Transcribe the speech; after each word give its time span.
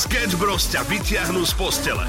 Sketch 0.00 0.32
Bros 0.40 0.64
ťa 0.72 0.80
vyťahnú 0.88 1.44
z 1.44 1.52
postele. 1.60 2.08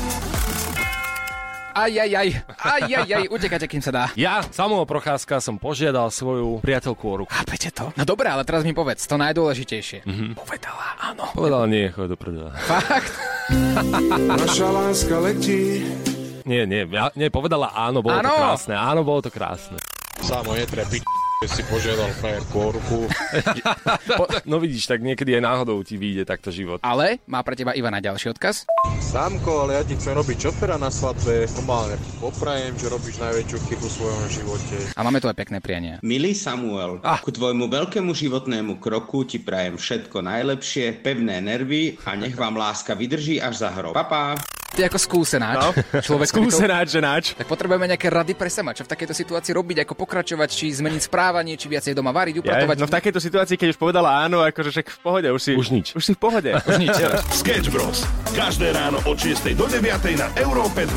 Aj, 1.75 1.91
aj, 1.91 2.07
aj, 2.07 2.29
aj, 2.47 2.83
aj, 2.87 3.09
aj, 3.19 3.23
utekajte, 3.27 3.67
kým 3.67 3.83
sa 3.83 3.91
dá. 3.91 4.05
Ja, 4.15 4.39
Samuel 4.47 4.87
Procházka, 4.87 5.43
som 5.43 5.59
požiadal 5.59 6.07
svoju 6.07 6.63
priateľku 6.63 7.03
o 7.03 7.15
ruku. 7.19 7.31
Chápete 7.35 7.67
to? 7.75 7.91
No 7.99 8.07
dobré, 8.07 8.31
ale 8.31 8.47
teraz 8.47 8.63
mi 8.63 8.71
povedz, 8.71 9.03
to 9.03 9.19
najdôležitejšie. 9.19 10.07
Mm-hmm. 10.07 10.39
Povedala, 10.39 10.85
áno. 11.03 11.35
Povedal 11.35 11.67
nie, 11.67 11.91
choď 11.91 12.15
do 12.15 12.17
prdela. 12.19 12.55
Fakt? 12.63 13.11
Naša 14.39 14.67
láska 14.71 15.15
letí. 15.19 15.83
Nie, 16.47 16.63
nie, 16.63 16.87
ja, 16.87 17.11
nie, 17.19 17.27
povedala 17.27 17.75
áno, 17.75 17.99
bolo 17.99 18.23
Áno. 18.23 18.31
to 18.31 18.39
krásne, 18.39 18.73
áno, 18.79 19.03
bolo 19.03 19.19
to 19.19 19.27
krásne. 19.27 19.75
Samo 20.23 20.55
že 20.55 20.63
si 21.41 21.65
požiadal 21.65 22.13
frajerku 22.21 22.53
o 22.61 22.69
ruku. 22.77 22.99
No 24.45 24.61
vidíš, 24.61 24.85
tak 24.85 25.01
niekedy 25.01 25.41
aj 25.41 25.41
náhodou 25.41 25.81
ti 25.81 25.97
vyjde 25.97 26.21
takto 26.21 26.53
život. 26.53 26.77
Ale 26.85 27.17
má 27.25 27.41
pre 27.41 27.57
teba 27.57 27.73
Ivana 27.73 27.97
ďalší 27.97 28.29
odkaz. 28.29 28.69
Sámko, 29.01 29.65
ale 29.65 29.81
ja 29.81 29.83
ti 29.83 29.97
chcem 29.97 30.13
robiť 30.13 30.37
šoféra 30.37 30.77
na 30.77 30.93
svadbe. 30.93 31.49
Normálne 31.57 31.97
poprajem, 32.21 32.77
že 32.77 32.93
robíš 32.93 33.17
najväčšiu 33.17 33.57
chybu 33.57 33.85
v 33.89 33.93
svojom 33.97 34.23
živote. 34.29 34.75
A 34.93 35.01
máme 35.01 35.17
tu 35.17 35.25
aj 35.25 35.37
pekné 35.41 35.57
priania. 35.57 35.97
Milý 36.05 36.37
Samuel, 36.37 37.01
Ah. 37.01 37.17
ku 37.17 37.33
tvojmu 37.33 37.65
veľkému 37.65 38.13
životnému 38.13 38.77
kroku 38.77 39.25
ti 39.25 39.41
prajem 39.41 39.81
všetko 39.81 40.21
najlepšie, 40.21 41.01
pevné 41.01 41.41
nervy 41.41 41.97
a 42.05 42.13
nech 42.13 42.37
vám 42.37 42.53
láska 42.53 42.93
vydrží 42.93 43.41
až 43.41 43.65
za 43.65 43.73
hrob. 43.73 43.97
Papa. 43.97 44.37
Ty 44.71 44.87
ako 44.87 44.97
skúsenáč, 44.97 45.59
No. 45.59 45.75
človek, 45.99 46.31
to- 46.31 46.39
Skúsenáč, 46.47 46.95
ženáč. 46.95 47.35
tak 47.35 47.43
potrebujeme 47.43 47.85
nejaké 47.85 48.07
rady 48.07 48.31
pre 48.33 48.47
sama, 48.47 48.71
čo 48.71 48.87
v 48.87 48.89
takejto 48.89 49.11
situácii 49.11 49.51
robiť, 49.51 49.83
ako 49.83 49.99
pokračovať, 49.99 50.47
či 50.47 50.71
zmeniť 50.71 51.01
správanie, 51.03 51.59
či 51.59 51.67
viacej 51.67 51.91
doma 51.91 52.09
variť, 52.09 52.39
Ja, 52.39 52.55
upratovať. 52.55 52.77
no 52.79 52.87
v 52.87 52.93
takejto 52.93 53.19
situácii, 53.19 53.59
keď 53.59 53.75
už 53.75 53.77
povedala 53.77 54.23
áno, 54.23 54.39
akože 54.41 54.71
však 54.71 54.87
v 54.87 54.99
pohode, 55.03 55.27
už 55.27 55.41
si... 55.43 55.51
Už 55.53 55.69
nič. 55.69 55.91
Už 55.91 56.03
si 56.03 56.13
v 56.15 56.19
pohode. 56.19 56.55
Už 56.71 56.79
nič. 56.79 56.95
Sketch 57.33 57.67
Bros. 57.67 58.07
Každé 58.31 58.71
ráno 58.71 59.03
od 59.03 59.19
6 59.19 59.51
do 59.51 59.67
9 59.67 59.83
na 60.15 60.31
Európe 60.35 60.87
2. 60.87 60.95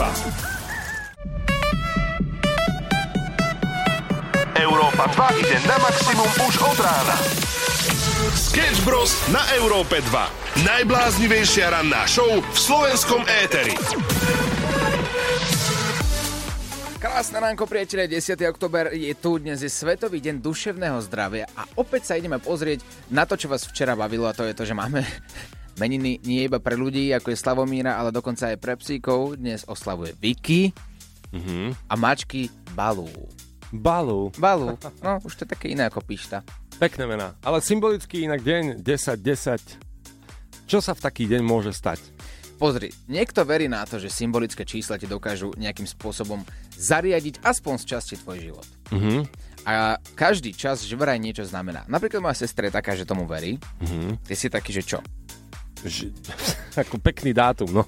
Európa 4.56 5.05
2 5.11 5.41
ide 5.41 5.56
na 5.66 5.77
maximum 5.78 6.31
už 6.41 6.55
od 6.62 6.78
rána. 6.78 7.16
Sketch 8.35 8.83
Bros. 8.83 9.15
na 9.31 9.47
Európe 9.55 10.03
2. 10.03 10.67
Najbláznivejšia 10.67 11.71
ranná 11.71 12.03
show 12.05 12.27
v 12.27 12.59
slovenskom 12.59 13.23
éteri. 13.25 13.79
Krásne 16.99 17.39
ránko, 17.39 17.65
priatelia, 17.65 18.11
10. 18.11 18.35
oktober 18.45 18.91
je 18.91 19.15
tu, 19.15 19.39
dnes 19.39 19.55
je 19.55 19.71
Svetový 19.71 20.19
deň 20.19 20.43
duševného 20.43 20.99
zdravia 21.01 21.47
a 21.55 21.62
opäť 21.79 22.11
sa 22.11 22.19
ideme 22.19 22.43
pozrieť 22.43 22.83
na 23.07 23.23
to, 23.23 23.39
čo 23.39 23.47
vás 23.47 23.62
včera 23.62 23.95
bavilo 23.95 24.27
a 24.27 24.35
to 24.35 24.43
je 24.43 24.51
to, 24.53 24.67
že 24.67 24.75
máme 24.75 25.07
meniny 25.83 26.19
nie 26.23 26.43
iba 26.43 26.59
pre 26.59 26.75
ľudí, 26.75 27.15
ako 27.15 27.31
je 27.31 27.39
Slavomíra, 27.39 27.95
ale 27.95 28.11
dokonca 28.11 28.51
aj 28.51 28.59
pre 28.59 28.75
psíkov. 28.75 29.39
Dnes 29.39 29.62
oslavuje 29.65 30.11
Vicky 30.19 30.75
Mhm. 31.31 31.91
a 31.91 31.95
mačky 31.95 32.47
Balú. 32.75 33.11
Balu. 33.75 34.31
Balú, 34.39 34.79
no 35.03 35.19
už 35.23 35.35
to 35.35 35.43
je 35.43 35.51
také 35.51 35.67
iné 35.67 35.83
ako 35.85 35.99
pišta. 35.99 36.47
Pekné 36.78 37.06
mená. 37.06 37.39
Ale 37.41 37.62
symbolicky 37.62 38.27
inak 38.27 38.42
deň 38.42 38.83
10-10. 38.83 39.78
Čo 40.67 40.78
sa 40.83 40.92
v 40.97 41.00
taký 41.00 41.25
deň 41.31 41.42
môže 41.44 41.70
stať? 41.70 42.03
Pozri, 42.58 42.91
niekto 43.11 43.42
verí 43.47 43.66
na 43.66 43.83
to, 43.86 43.98
že 43.98 44.11
symbolické 44.11 44.62
čísla 44.66 44.98
ti 44.98 45.06
dokážu 45.06 45.55
nejakým 45.58 45.86
spôsobom 45.86 46.42
zariadiť 46.75 47.42
aspoň 47.42 47.75
z 47.83 47.84
časti 47.84 48.14
tvoj 48.19 48.39
život. 48.42 48.66
Mhm. 48.91 49.27
A 49.64 49.97
každý 50.12 50.53
čas 50.53 50.84
že 50.84 50.92
vraj 50.92 51.16
niečo 51.16 51.41
znamená. 51.48 51.89
Napríklad 51.89 52.20
moja 52.20 52.36
sestra 52.36 52.69
je 52.69 52.77
taká, 52.77 52.92
že 52.92 53.09
tomu 53.09 53.25
verí. 53.25 53.56
Mhm. 53.81 54.20
Ty 54.27 54.34
si 54.34 54.47
taký, 54.50 54.70
že 54.75 54.83
čo? 54.84 54.98
Ž- 55.84 56.11
ako 56.83 56.98
pekný 57.00 57.31
dátum, 57.33 57.70
no. 57.70 57.84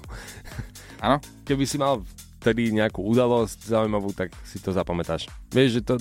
Áno? 1.03 1.21
Keby 1.45 1.63
si 1.67 1.77
mal 1.77 2.01
vtedy 2.41 2.71
nejakú 2.71 3.03
udalosť 3.03 3.67
zaujímavú, 3.67 4.13
tak 4.15 4.31
si 4.47 4.57
to 4.63 4.71
zapamätáš. 4.71 5.27
Vieš, 5.51 5.69
že 5.69 5.81
to, 5.83 5.93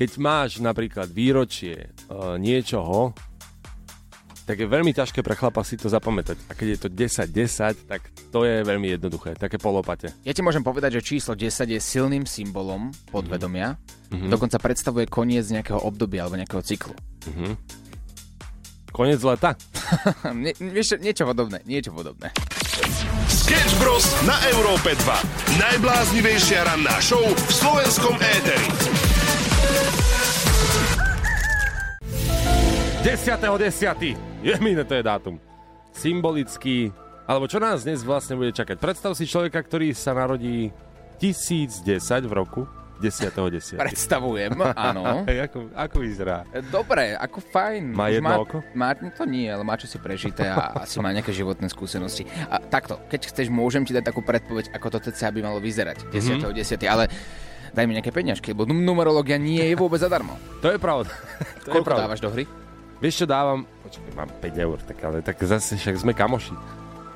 keď 0.00 0.16
máš 0.16 0.64
napríklad 0.64 1.12
výročie 1.12 1.92
uh, 2.08 2.40
niečoho, 2.40 3.12
tak 4.48 4.56
je 4.56 4.64
veľmi 4.64 4.96
ťažké 4.96 5.20
pre 5.20 5.36
chlapa 5.36 5.60
si 5.60 5.76
to 5.76 5.92
zapamätať. 5.92 6.40
A 6.48 6.56
keď 6.56 6.66
je 6.72 6.78
to 6.80 6.88
10-10, 6.88 7.84
tak 7.84 8.08
to 8.32 8.48
je 8.48 8.64
veľmi 8.64 8.96
jednoduché, 8.96 9.36
také 9.36 9.60
polopate. 9.60 10.08
Ja 10.24 10.32
ti 10.32 10.40
môžem 10.40 10.64
povedať, 10.64 10.98
že 10.98 11.04
číslo 11.04 11.36
10 11.36 11.76
je 11.76 11.76
silným 11.76 12.24
symbolom 12.24 12.88
podvedomia. 13.12 13.76
Mm-hmm. 14.08 14.32
Dokonca 14.32 14.56
predstavuje 14.56 15.04
koniec 15.04 15.44
nejakého 15.52 15.84
obdobia 15.84 16.24
alebo 16.24 16.40
nejakého 16.40 16.64
cyklu. 16.64 16.96
Konec 18.96 19.20
leta? 19.20 19.52
Nie, 20.32 20.56
vieš, 20.56 20.92
čo, 20.92 20.96
niečo 20.96 21.28
podobné, 21.28 21.60
niečo 21.68 21.92
podobné. 21.92 22.32
Sketch 23.28 23.76
Bros. 23.76 24.08
na 24.24 24.40
Európe 24.48 24.96
2. 24.96 25.60
Najbláznivejšia 25.60 26.64
ranná 26.64 26.96
show 27.04 27.20
v 27.20 27.52
slovenskom 27.52 28.16
éteri. 28.18 29.09
10.10. 33.00 34.16
Je 34.44 34.54
miné, 34.60 34.84
to 34.84 34.92
je 34.92 35.00
dátum. 35.00 35.40
Symbolický, 35.96 36.92
alebo 37.24 37.48
čo 37.48 37.56
nás 37.56 37.80
dnes 37.80 38.04
vlastne 38.04 38.36
bude 38.36 38.52
čakať. 38.52 38.76
Predstav 38.76 39.16
si 39.16 39.24
človeka, 39.24 39.64
ktorý 39.64 39.96
sa 39.96 40.12
narodí 40.12 40.68
1010 41.16 41.80
v 42.28 42.32
roku 42.36 42.68
10.10. 43.00 43.80
Predstavujem, 43.80 44.52
áno. 44.76 45.24
Ako, 45.48 45.72
ako 45.72 45.96
vyzerá? 46.04 46.44
Dobre, 46.68 47.16
ako 47.16 47.40
fajn. 47.40 47.96
Má 47.96 48.12
jedno 48.12 48.44
oko? 48.44 48.60
Má, 48.76 48.92
to 48.92 49.24
nie, 49.24 49.48
ale 49.48 49.64
má 49.64 49.80
čo 49.80 49.88
si 49.88 49.96
prežité 49.96 50.52
a 50.52 50.76
asi 50.84 51.00
má 51.00 51.08
nejaké 51.08 51.32
životné 51.32 51.72
skúsenosti. 51.72 52.28
A 52.52 52.60
takto, 52.60 53.00
keď 53.08 53.32
chceš, 53.32 53.48
môžem 53.48 53.88
ti 53.88 53.96
dať 53.96 54.12
takú 54.12 54.20
predpoveď, 54.20 54.76
ako 54.76 55.00
to 55.00 55.08
TCA 55.08 55.32
by 55.32 55.40
malo 55.40 55.56
vyzerať 55.56 56.04
10.10. 56.12 56.52
Mhm. 56.52 56.52
10. 56.52 56.84
ale 56.84 57.08
daj 57.72 57.88
mi 57.88 57.96
nejaké 57.96 58.12
peňažky, 58.12 58.52
lebo 58.52 58.68
num- 58.68 58.84
numerológia 58.84 59.40
nie 59.40 59.64
je 59.64 59.72
vôbec 59.72 60.04
zadarmo. 60.04 60.36
To 60.60 60.68
je 60.68 60.76
pravda. 60.76 61.08
to 61.64 61.72
je 61.72 61.80
Koľko 61.80 61.88
pravda. 61.88 62.04
dávaš 62.04 62.20
do 62.20 62.28
hry? 62.28 62.44
Vieš 63.00 63.24
čo 63.24 63.26
dávam? 63.26 63.64
Počkaj, 63.80 64.12
mám 64.12 64.28
5 64.44 64.64
eur, 64.68 64.78
tak 64.84 64.98
ale 65.00 65.18
tak 65.24 65.40
zase 65.40 65.80
však 65.80 66.04
sme 66.04 66.12
kamoši. 66.12 66.52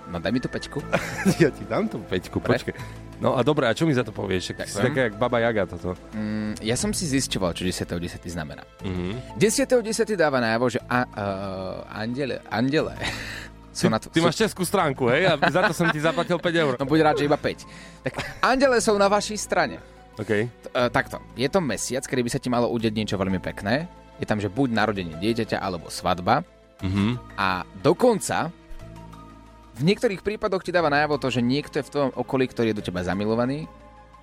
No 0.09 0.17
daj 0.17 0.33
mi 0.33 0.41
tú 0.41 0.49
peťku. 0.49 0.81
ja 1.43 1.53
ti 1.53 1.65
dám 1.69 1.89
tú 1.93 2.01
peťku, 2.01 2.41
Dobre. 2.41 2.57
počkaj. 2.57 2.75
No 3.23 3.39
a 3.39 3.47
dobre, 3.47 3.71
a 3.71 3.73
čo 3.77 3.87
mi 3.87 3.95
za 3.95 4.03
to 4.03 4.11
povieš? 4.11 4.59
Ďakujem. 4.59 4.85
taká 4.91 5.01
jak 5.07 5.15
Baba 5.17 5.39
Jaga 5.39 5.71
toto. 5.71 5.95
Mm, 6.13 6.59
ja 6.61 6.75
som 6.75 6.91
si 6.91 7.07
zisťoval, 7.07 7.55
čo 7.55 7.63
10.10. 7.63 8.21
znamená. 8.27 8.67
Mhm. 8.83 9.39
10.10. 9.39 10.17
dáva 10.19 10.43
najavo, 10.43 10.67
že 10.73 10.81
a, 10.89 11.05
uh, 11.07 11.79
andele, 11.95 12.43
andele 12.51 12.97
sú 13.71 13.87
na 13.93 14.03
to... 14.03 14.11
Ty 14.11 14.19
sú, 14.19 14.27
máš 14.27 14.39
českú 14.41 14.63
stránku, 14.67 15.09
hej? 15.13 15.31
A 15.31 15.39
za 15.51 15.63
to 15.69 15.73
som 15.77 15.89
ti 15.95 16.01
zaplatil 16.03 16.41
5 16.41 16.63
eur. 16.65 16.73
No 16.81 16.85
buď 16.89 17.01
rád, 17.01 17.17
že 17.23 17.29
iba 17.29 17.39
5. 17.39 18.09
Tak 18.09 18.13
andele 18.43 18.79
sú 18.83 18.97
na 18.99 19.07
vašej 19.07 19.39
strane. 19.39 19.79
OK. 20.15 20.31
T- 20.47 20.71
uh, 20.75 20.91
takto, 20.91 21.19
je 21.35 21.47
to 21.51 21.59
mesiac, 21.59 22.07
kedy 22.07 22.23
by 22.23 22.31
sa 22.31 22.39
ti 22.43 22.47
malo 22.51 22.71
udeť 22.71 22.93
niečo 22.95 23.17
veľmi 23.19 23.43
pekné. 23.43 24.04
Je 24.17 24.25
tam, 24.25 24.39
že 24.39 24.47
buď 24.47 24.69
narodenie 24.71 25.17
dieťaťa, 25.17 25.59
alebo 25.59 25.89
svadba. 25.89 26.47
Mhm. 26.81 27.19
A 27.35 27.63
dokonca 27.81 28.51
v 29.75 29.83
niektorých 29.83 30.23
prípadoch 30.23 30.63
ti 30.63 30.71
dáva 30.71 30.87
najavo 30.87 31.19
to, 31.19 31.29
že 31.29 31.41
niekto 31.41 31.79
je 31.79 31.87
v 31.87 31.93
tvojom 31.93 32.13
okolí, 32.15 32.47
ktorý 32.47 32.71
je 32.71 32.79
do 32.79 32.85
teba 32.85 33.03
zamilovaný 33.03 33.67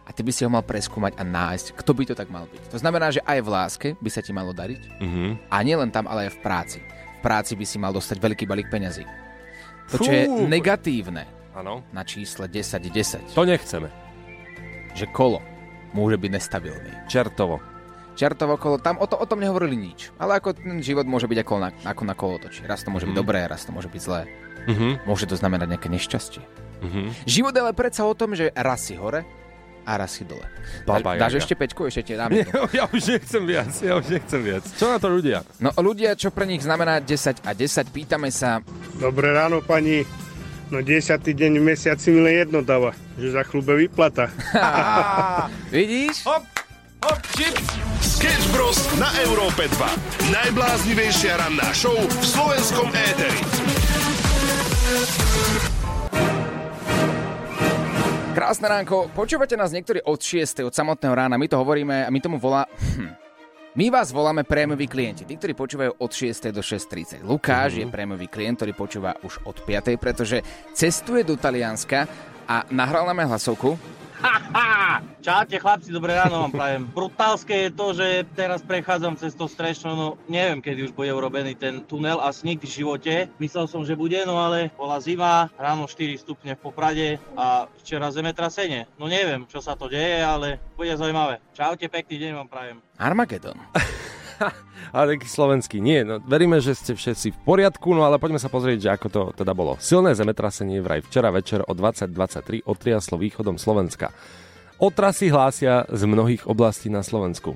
a 0.01 0.09
ty 0.09 0.21
by 0.21 0.31
si 0.31 0.41
ho 0.41 0.49
mal 0.49 0.63
preskúmať 0.63 1.15
a 1.15 1.23
nájsť, 1.23 1.75
kto 1.75 1.91
by 1.91 2.03
to 2.05 2.15
tak 2.15 2.27
mal 2.27 2.45
byť. 2.45 2.71
To 2.71 2.77
znamená, 2.77 3.11
že 3.11 3.19
aj 3.21 3.39
v 3.39 3.49
láske 3.49 3.87
by 3.95 4.09
sa 4.09 4.19
ti 4.19 4.31
malo 4.31 4.51
dariť 4.51 4.81
Mhm. 4.99 5.51
a 5.51 5.55
nielen 5.59 5.89
tam, 5.89 6.07
ale 6.07 6.27
aj 6.27 6.35
v 6.35 6.41
práci. 6.41 6.79
V 7.19 7.21
práci 7.21 7.53
by 7.53 7.65
si 7.65 7.77
mal 7.77 7.91
dostať 7.91 8.17
veľký 8.17 8.43
balík 8.45 8.67
peňazí. 8.67 9.03
To, 9.91 9.99
čo 9.99 10.07
je 10.09 10.23
negatívne 10.47 11.27
Áno. 11.51 11.83
na 11.91 12.01
čísle 12.01 12.47
10-10, 12.47 13.27
To 13.35 13.43
nechceme. 13.43 13.91
že 14.93 15.05
kolo 15.07 15.43
môže 15.91 16.15
byť 16.15 16.31
nestabilný. 16.31 16.91
Čertovo. 17.05 17.59
Čertovo 18.21 18.53
kolo, 18.61 18.77
tam 18.77 19.01
o, 19.01 19.09
to, 19.09 19.17
o 19.17 19.25
tom 19.25 19.41
nehovorili 19.41 19.73
nič. 19.73 20.13
Ale 20.21 20.37
ako 20.37 20.53
ten 20.53 20.77
život 20.85 21.09
môže 21.09 21.25
byť 21.25 21.41
ako 21.41 21.53
na, 21.57 21.73
ako 21.81 22.03
na 22.05 22.13
kolotoči. 22.13 22.61
Raz 22.69 22.85
to 22.85 22.93
môže 22.93 23.09
byť 23.09 23.17
dobré, 23.17 23.41
raz 23.49 23.65
to 23.65 23.73
môže 23.73 23.89
byť 23.89 23.97
zlé. 23.97 24.29
Mhm. 24.69 25.09
Môže 25.09 25.25
to 25.25 25.33
znamenať 25.33 25.73
nejaké 25.73 25.89
nešťastie. 25.89 26.45
Mhm. 26.85 27.25
Život 27.25 27.53
je 27.57 27.61
ale 27.65 27.73
predsa 27.73 28.05
o 28.05 28.13
tom, 28.13 28.37
že 28.37 28.53
raz 28.53 28.85
si 28.85 28.93
hore 28.93 29.25
a 29.81 29.97
raz 29.97 30.13
si 30.13 30.21
dole. 30.21 30.45
Baba 30.85 31.17
Dáš 31.17 31.33
Jaga. 31.33 31.41
ešte 31.41 31.53
peťku? 31.57 31.89
Ešte 31.89 32.01
ti 32.05 32.13
dám 32.13 32.29
Nie, 32.29 32.45
jednu. 32.45 32.69
ja 32.69 32.85
už 32.85 33.01
nechcem 33.01 33.41
viac, 33.41 33.73
ja 33.81 33.97
už 33.97 34.05
nechcem 34.13 34.41
viac. 34.45 34.63
Čo 34.77 34.85
na 34.93 35.01
to 35.01 35.09
ľudia? 35.09 35.41
No 35.57 35.73
ľudia, 35.81 36.13
čo 36.13 36.29
pre 36.29 36.45
nich 36.45 36.61
znamená 36.61 37.01
10 37.01 37.41
a 37.41 37.51
10, 37.57 37.89
pýtame 37.89 38.29
sa, 38.29 38.61
Dobré 39.01 39.33
ráno, 39.33 39.65
pani. 39.65 40.05
No 40.69 40.85
10. 40.85 40.93
deň 41.25 41.57
v 41.57 41.63
mesiaci 41.65 42.13
mi 42.13 42.21
len 42.21 42.45
jedno 42.45 42.61
dáva, 42.61 42.93
že 43.17 43.33
za 43.33 43.41
chlube 43.41 43.73
vyplata. 43.75 44.29
vidíš? 45.73 46.21
Hop, 46.29 46.45
hop, 47.01 47.21
čip. 47.33 47.55
Sketch 48.01 48.45
Bros. 48.53 48.77
na 49.01 49.09
Európe 49.25 49.65
2. 49.65 50.33
Najbláznivejšia 50.33 51.41
ranná 51.41 51.69
show 51.73 51.97
v 51.97 52.25
slovenskom 52.25 52.89
éteri. 52.93 53.41
Krásne 58.31 58.67
ránko, 58.69 59.11
počúvate 59.11 59.57
nás 59.59 59.73
niektorí 59.75 59.99
od 60.07 60.17
6. 60.21 60.63
od 60.63 60.73
samotného 60.73 61.13
rána, 61.13 61.35
my 61.35 61.47
to 61.49 61.57
hovoríme 61.57 62.05
a 62.05 62.09
my 62.09 62.19
tomu 62.21 62.37
volá... 62.37 62.69
Hm. 62.69 63.17
My 63.71 63.87
vás 63.87 64.11
voláme 64.11 64.43
prémoví 64.43 64.83
klienti, 64.83 65.23
tí, 65.23 65.39
ktorí 65.39 65.55
počúvajú 65.55 66.03
od 66.03 66.11
6. 66.11 66.51
do 66.51 66.59
6.30. 66.59 67.23
Lukáš 67.23 67.79
je 67.79 67.87
prémový 67.87 68.27
klient, 68.27 68.59
ktorý 68.59 68.75
počúva 68.75 69.15
už 69.23 69.39
od 69.47 69.63
5. 69.63 69.95
pretože 69.95 70.43
cestuje 70.75 71.23
do 71.23 71.39
Talianska 71.39 72.03
a 72.51 72.67
nahral 72.67 73.07
nám 73.07 73.31
hlasovku. 73.31 74.00
Čaute 75.25 75.57
chlapci, 75.57 75.89
dobré 75.93 76.17
ráno 76.17 76.45
vám 76.45 76.53
prajem. 76.53 76.81
Brutálske 76.89 77.53
je 77.67 77.69
to, 77.73 77.93
že 77.93 78.25
teraz 78.37 78.61
prechádzam 78.61 79.17
cez 79.17 79.33
to 79.33 79.45
strešno, 79.49 79.93
no 79.93 80.07
neviem, 80.29 80.61
kedy 80.61 80.89
už 80.89 80.93
bude 80.93 81.13
urobený 81.13 81.57
ten 81.57 81.81
tunel, 81.85 82.21
asi 82.21 82.53
nikdy 82.53 82.65
v 82.65 82.77
živote. 82.81 83.13
Myslel 83.37 83.65
som, 83.69 83.81
že 83.85 83.97
bude, 83.97 84.17
no 84.25 84.37
ale 84.37 84.73
bola 84.77 85.01
zima, 85.01 85.49
ráno 85.57 85.85
4 85.85 86.17
stupne 86.21 86.53
v 86.57 86.63
Poprade 86.63 87.07
a 87.37 87.69
včera 87.81 88.09
zemetrasenie. 88.13 88.89
No 88.97 89.09
neviem, 89.09 89.45
čo 89.49 89.61
sa 89.61 89.77
to 89.77 89.89
deje, 89.89 90.21
ale 90.21 90.61
bude 90.77 90.93
zaujímavé. 90.93 91.41
Čaute, 91.53 91.85
pekný 91.89 92.17
deň 92.17 92.31
vám 92.41 92.49
prajem. 92.49 92.77
Armagedon. 92.97 93.57
ale 94.95 95.17
taký 95.17 95.27
slovenský. 95.29 95.77
Nie, 95.79 96.01
no 96.05 96.19
veríme, 96.21 96.57
že 96.59 96.73
ste 96.73 96.97
všetci 96.97 97.33
v 97.35 97.39
poriadku, 97.45 97.93
no 97.93 98.05
ale 98.05 98.17
poďme 98.17 98.41
sa 98.41 98.49
pozrieť, 98.49 98.79
že 98.81 98.89
ako 98.93 99.07
to 99.07 99.21
teda 99.37 99.53
bolo. 99.53 99.77
Silné 99.77 100.17
zemetrasenie 100.17 100.81
vraj 100.81 101.05
včera 101.05 101.29
večer 101.29 101.61
o 101.65 101.73
2023 101.73 102.65
otriaslo 102.65 103.15
východom 103.21 103.55
Slovenska. 103.61 104.13
Otrasy 104.81 105.29
hlásia 105.29 105.85
z 105.93 106.01
mnohých 106.09 106.49
oblastí 106.49 106.89
na 106.89 107.05
Slovensku. 107.05 107.53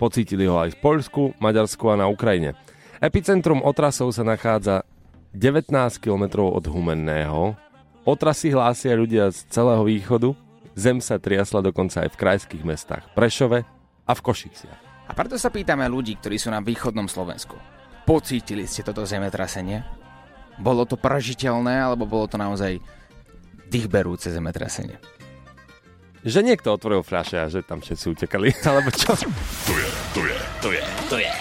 Pocítili 0.00 0.48
ho 0.48 0.56
aj 0.56 0.72
v 0.72 0.80
Poľsku, 0.80 1.22
Maďarsku 1.36 1.84
a 1.92 2.00
na 2.00 2.08
Ukrajine. 2.08 2.56
Epicentrum 2.98 3.60
otrasov 3.60 4.10
sa 4.16 4.24
nachádza 4.24 4.88
19 5.36 5.68
km 6.00 6.48
od 6.48 6.64
Humenného. 6.64 7.54
Otrasy 8.02 8.50
hlásia 8.50 8.98
ľudia 8.98 9.30
z 9.30 9.46
celého 9.52 9.84
východu. 9.84 10.34
Zem 10.72 11.04
sa 11.04 11.20
triasla 11.20 11.60
dokonca 11.60 12.02
aj 12.02 12.16
v 12.16 12.18
krajských 12.18 12.64
mestách 12.64 13.04
Prešove 13.12 13.62
a 14.08 14.12
v 14.16 14.20
Košiciach. 14.24 14.81
A 15.08 15.12
preto 15.14 15.34
sa 15.34 15.50
pýtame 15.50 15.86
ľudí, 15.90 16.16
ktorí 16.18 16.38
sú 16.38 16.52
na 16.52 16.62
východnom 16.62 17.10
Slovensku. 17.10 17.58
Pocítili 18.06 18.66
ste 18.66 18.86
toto 18.86 19.06
zemetrasenie? 19.06 19.82
Bolo 20.58 20.86
to 20.86 20.98
pražiteľné, 20.98 21.82
alebo 21.82 22.06
bolo 22.06 22.26
to 22.28 22.36
naozaj 22.38 22.78
dýchberúce 23.70 24.30
zemetrasenie? 24.30 24.98
Že 26.22 26.46
niekto 26.46 26.70
otvoril 26.70 27.02
fľaše 27.02 27.36
a 27.42 27.50
že 27.50 27.66
tam 27.66 27.82
všetci 27.82 28.06
utekali, 28.14 28.48
alebo 28.70 28.90
čo? 28.94 29.14
To 29.14 29.74
je, 29.74 29.88
to 30.14 30.22
je, 30.22 30.38
to 30.62 30.68
je, 30.70 30.82
to 31.10 31.16
je. 31.18 31.32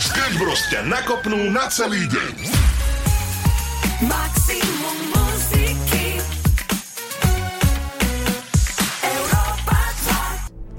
Sketch 0.00 0.36
Bros 0.40 0.62
ťa 0.72 0.80
nakopnú 0.88 1.52
na 1.52 1.68
celý 1.68 2.08
deň. 2.08 2.34
Maximum 4.08 4.59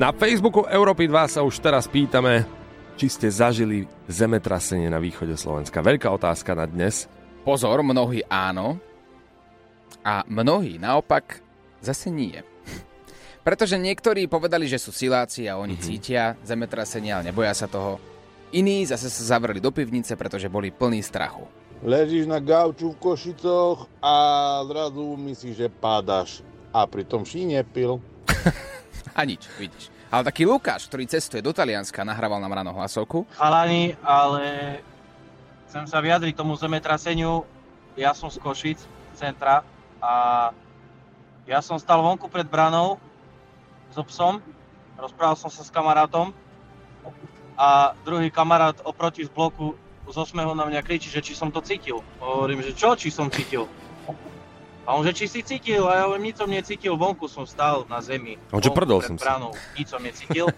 Na 0.02 0.10
Facebooku 0.10 0.66
Európy 0.66 1.06
2 1.06 1.30
sa 1.30 1.46
už 1.46 1.62
teraz 1.62 1.86
pýtame, 1.86 2.42
či 2.98 3.06
ste 3.06 3.30
zažili 3.30 3.86
zemetrasenie 4.10 4.90
na 4.90 4.98
východe 4.98 5.38
Slovenska. 5.38 5.86
Veľká 5.86 6.10
otázka 6.10 6.58
na 6.58 6.66
dnes. 6.66 7.06
Pozor, 7.46 7.86
mnohí 7.86 8.26
áno 8.26 8.82
a 10.02 10.26
mnohí 10.26 10.82
naopak 10.82 11.46
zase 11.86 12.10
nie. 12.10 12.34
Pretože 13.46 13.78
niektorí 13.78 14.26
povedali, 14.26 14.66
že 14.66 14.82
sú 14.82 14.90
siláci 14.90 15.46
a 15.46 15.62
oni 15.62 15.78
mm-hmm. 15.78 15.86
cítia 15.86 16.34
zemetrasenia, 16.42 17.22
ale 17.22 17.30
neboja 17.30 17.54
sa 17.54 17.70
toho. 17.70 18.02
Iní 18.58 18.90
zase 18.90 19.06
sa 19.06 19.38
zavreli 19.38 19.62
do 19.62 19.70
pivnice, 19.70 20.18
pretože 20.18 20.50
boli 20.50 20.74
plní 20.74 21.06
strachu. 21.06 21.46
Ležíš 21.86 22.26
na 22.26 22.42
gauču 22.42 22.98
v 22.98 23.00
Košicoch 23.00 23.86
a 24.02 24.16
zrazu 24.66 25.14
myslíš, 25.14 25.56
že 25.56 25.70
pádaš. 25.70 26.42
A 26.74 26.90
pritom 26.90 27.22
si 27.22 27.46
nepil. 27.46 28.02
A 29.16 29.22
nič, 29.26 29.48
vidíš. 29.60 29.90
Ale 30.12 30.28
taký 30.28 30.44
Lukáš, 30.44 30.92
ktorý 30.92 31.08
cestuje 31.08 31.40
do 31.40 31.56
Talianska, 31.56 32.04
nahrával 32.04 32.44
nám 32.44 32.52
ráno 32.52 32.72
hlasovku. 32.76 33.24
Chalani, 33.32 33.96
ale 34.04 34.80
chcem 35.72 35.88
sa 35.88 36.04
vyjadriť 36.04 36.36
tomu 36.36 36.60
zemetraseniu. 36.60 37.48
Ja 37.96 38.12
som 38.12 38.28
z 38.28 38.40
Košic, 38.40 38.80
centra 39.16 39.64
a 40.04 40.14
ja 41.48 41.60
som 41.64 41.80
stal 41.80 42.04
vonku 42.04 42.28
pred 42.28 42.48
branou 42.48 43.00
so 43.92 44.04
psom, 44.08 44.40
rozprával 44.96 45.36
som 45.36 45.52
sa 45.52 45.64
s 45.64 45.72
kamarátom 45.72 46.32
a 47.60 47.92
druhý 48.08 48.32
kamarát 48.32 48.80
oproti 48.88 49.28
z 49.28 49.32
bloku 49.32 49.76
z 50.12 50.16
osmeho 50.18 50.52
na 50.52 50.68
mňa 50.68 50.82
kričí, 50.84 51.08
že 51.08 51.24
či 51.24 51.38
som 51.38 51.54
to 51.54 51.64
cítil. 51.64 52.04
Hovorím, 52.20 52.60
že 52.66 52.76
čo, 52.76 52.98
či 53.00 53.14
som 53.14 53.32
cítil. 53.32 53.70
A 54.82 54.98
on, 54.98 55.06
že 55.06 55.14
či 55.14 55.26
si 55.30 55.42
cítil, 55.46 55.86
a 55.86 56.02
ja 56.02 56.04
hovorím, 56.10 56.34
nič 56.34 56.42
som 56.42 56.50
necítil, 56.50 56.98
vonku 56.98 57.30
som 57.30 57.46
stál 57.46 57.86
na 57.86 58.02
zemi. 58.02 58.42
On, 58.50 58.58
že 58.58 58.74
prdol 58.74 59.06
som 59.06 59.14
si. 59.14 59.22
branou, 59.22 59.54
nič 59.78 59.88
som 59.94 60.02
necítil. 60.02 60.50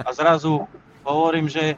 A 0.00 0.10
zrazu 0.16 0.64
hovorím, 1.04 1.46
že 1.52 1.76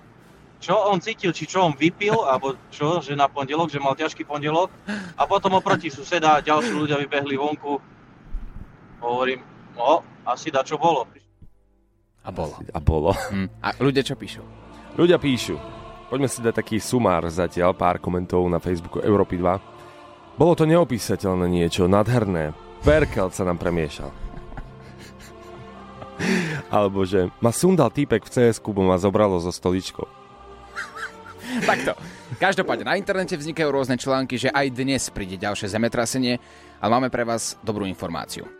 čo 0.59 0.75
on 0.75 1.03
cítil, 1.03 1.35
či 1.35 1.47
čo 1.47 1.67
on 1.67 1.75
vypil, 1.75 2.27
alebo 2.27 2.55
čo, 2.71 3.03
že 3.03 3.19
na 3.19 3.27
pondelok, 3.27 3.71
že 3.71 3.83
mal 3.83 3.99
ťažký 3.99 4.27
pondelok. 4.27 4.71
A 5.19 5.27
potom 5.27 5.59
oproti 5.59 5.91
suseda 5.91 6.39
ďalší 6.39 6.75
ľudia 6.75 6.99
vybehli 7.03 7.35
vonku. 7.35 7.79
Hovorím, 9.03 9.43
no, 9.75 10.03
asi 10.27 10.51
da 10.51 10.62
čo 10.62 10.79
bolo. 10.79 11.06
A 12.27 12.31
bolo. 12.31 12.59
A 12.75 12.79
bolo. 12.83 13.11
Hm. 13.15 13.49
A 13.62 13.75
ľudia 13.79 14.03
čo 14.03 14.19
píšu? 14.19 14.43
Ľudia 14.99 15.19
píšu. 15.19 15.55
Poďme 16.11 16.27
si 16.27 16.43
dať 16.43 16.55
taký 16.59 16.77
sumár 16.83 17.29
zatiaľ, 17.31 17.77
pár 17.77 18.03
komentov 18.03 18.43
na 18.51 18.59
Facebooku 18.59 18.99
Európy 18.99 19.39
2. 19.39 19.78
Bolo 20.38 20.55
to 20.55 20.70
neopísateľné 20.70 21.50
niečo, 21.50 21.90
nadherné. 21.90 22.55
Perkel 22.87 23.35
sa 23.35 23.43
nám 23.43 23.58
premiešal. 23.58 24.14
Alebo 26.70 27.02
že 27.02 27.26
ma 27.43 27.50
sundal 27.50 27.90
týpek 27.90 28.23
v 28.23 28.31
cs 28.31 28.62
bo 28.62 28.87
ma 28.87 29.02
zobralo 29.02 29.43
zo 29.43 29.50
stoličkou. 29.50 30.06
Takto. 31.67 31.99
Každopádne, 32.38 32.87
na 32.87 32.94
internete 32.94 33.35
vznikajú 33.35 33.67
rôzne 33.73 33.99
články, 33.99 34.38
že 34.38 34.52
aj 34.55 34.79
dnes 34.79 35.11
príde 35.11 35.40
ďalšie 35.40 35.75
zemetrasenie, 35.75 36.38
ale 36.79 36.91
máme 36.93 37.11
pre 37.11 37.26
vás 37.26 37.58
dobrú 37.67 37.88
informáciu. 37.88 38.57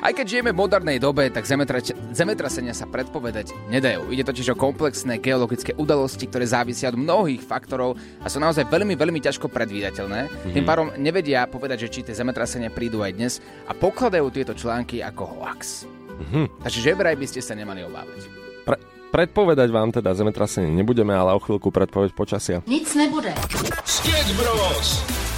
Aj 0.00 0.16
keď 0.16 0.26
žijeme 0.26 0.56
v 0.56 0.60
modernej 0.64 0.96
dobe, 0.96 1.28
tak 1.28 1.44
zemetra- 1.44 1.84
zemetrasenia 2.16 2.72
sa 2.72 2.88
predpovedať 2.88 3.52
nedajú. 3.68 4.08
Ide 4.08 4.24
totiž 4.24 4.52
o 4.52 4.60
komplexné 4.60 5.20
geologické 5.20 5.76
udalosti, 5.76 6.24
ktoré 6.24 6.48
závisia 6.48 6.88
od 6.88 6.96
mnohých 6.96 7.44
faktorov 7.44 8.00
a 8.24 8.26
sú 8.32 8.40
naozaj 8.40 8.64
veľmi, 8.72 8.96
veľmi 8.96 9.20
ťažko 9.20 9.52
predvídateľné. 9.52 10.20
Mm-hmm. 10.26 10.54
Tým 10.56 10.64
pádom 10.64 10.88
nevedia 10.96 11.44
povedať, 11.44 11.84
že 11.84 11.92
či 11.92 12.00
tie 12.08 12.16
zemetrasenia 12.16 12.72
prídu 12.72 13.04
aj 13.04 13.12
dnes 13.12 13.32
a 13.68 13.76
pokladajú 13.76 14.32
tieto 14.32 14.56
články 14.56 15.04
ako 15.04 15.36
hoax. 15.36 15.84
Mhm. 16.20 16.64
Takže 16.64 16.78
že 16.80 16.92
vraj 16.92 17.16
by 17.16 17.26
ste 17.28 17.40
sa 17.40 17.56
nemali 17.56 17.84
obávať. 17.84 18.28
Pre- 18.68 18.82
predpovedať 19.12 19.68
vám 19.72 19.88
teda 19.92 20.12
zemetrasenie 20.12 20.68
nebudeme, 20.68 21.16
ale 21.16 21.32
o 21.32 21.40
chvíľku 21.40 21.72
predpoveď 21.72 22.12
počasia. 22.12 22.60
Nic 22.68 22.88
nebude 22.92 23.32
Sketch 23.88 24.32
Bros. 24.36 25.29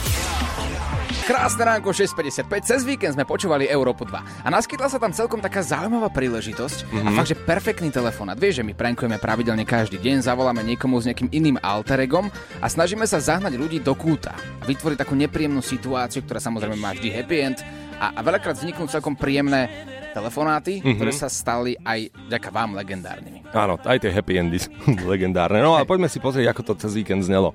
Krásne 1.22 1.62
ránko 1.62 1.94
6.55, 1.94 2.66
cez 2.66 2.82
víkend 2.82 3.14
sme 3.14 3.22
počúvali 3.22 3.70
Európu 3.70 4.02
2 4.02 4.42
a 4.42 4.48
naskytla 4.50 4.90
sa 4.90 4.98
tam 4.98 5.14
celkom 5.14 5.38
taká 5.38 5.62
zaujímavá 5.62 6.10
príležitosť 6.10 6.90
mm-hmm. 6.90 7.06
a 7.06 7.10
fakt, 7.14 7.30
že 7.30 7.38
perfektný 7.38 7.94
telefonát. 7.94 8.34
Vieš, 8.34 8.58
že 8.58 8.66
my 8.66 8.74
prankujeme 8.74 9.22
pravidelne 9.22 9.62
každý 9.62 10.02
deň, 10.02 10.26
zavoláme 10.26 10.66
niekomu 10.66 10.98
s 10.98 11.06
nejakým 11.06 11.30
iným 11.30 11.62
alteregom 11.62 12.26
a 12.58 12.66
snažíme 12.66 13.06
sa 13.06 13.22
zahnať 13.22 13.54
ľudí 13.54 13.78
do 13.78 13.94
kúta 13.94 14.34
vytvoriť 14.66 14.98
takú 14.98 15.14
nepríjemnú 15.14 15.62
situáciu, 15.62 16.26
ktorá 16.26 16.42
samozrejme 16.42 16.74
má 16.74 16.90
vždy 16.90 17.08
happy 17.14 17.36
end 17.38 17.58
a, 18.02 18.18
a 18.18 18.20
veľakrát 18.26 18.58
vzniknú 18.58 18.90
celkom 18.90 19.14
príjemné 19.14 19.70
telefonáty, 20.10 20.82
mm-hmm. 20.82 20.98
ktoré 20.98 21.12
sa 21.14 21.30
stali 21.30 21.78
aj 21.86 22.10
vďaka 22.28 22.48
vám 22.50 22.74
legendárnymi. 22.74 23.46
Áno, 23.54 23.78
aj 23.78 24.02
tie 24.02 24.10
happy 24.10 24.42
endy 24.42 24.58
sú 24.58 24.74
legendárne. 25.12 25.62
No 25.62 25.78
a 25.78 25.86
poďme 25.90 26.10
si 26.10 26.18
pozrieť, 26.18 26.50
ako 26.50 26.74
to 26.74 26.82
cez 26.82 26.98
víkend 26.98 27.22
znelo. 27.22 27.54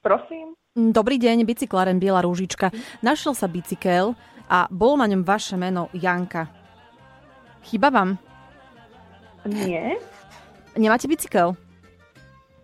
Prosím. 0.00 0.41
Dobrý 0.72 1.20
deň, 1.20 1.44
bicykláren 1.44 2.00
Biela 2.00 2.24
rúžička. 2.24 2.72
Našiel 3.04 3.36
sa 3.36 3.44
bicykel 3.44 4.16
a 4.48 4.64
bolo 4.72 4.96
na 4.96 5.04
ňom 5.04 5.20
vaše 5.20 5.52
meno 5.60 5.92
Janka. 5.92 6.48
Chyba 7.68 7.92
vám? 7.92 8.16
Nie, 9.44 10.00
Nemáte 10.72 11.04
bicykel? 11.04 11.52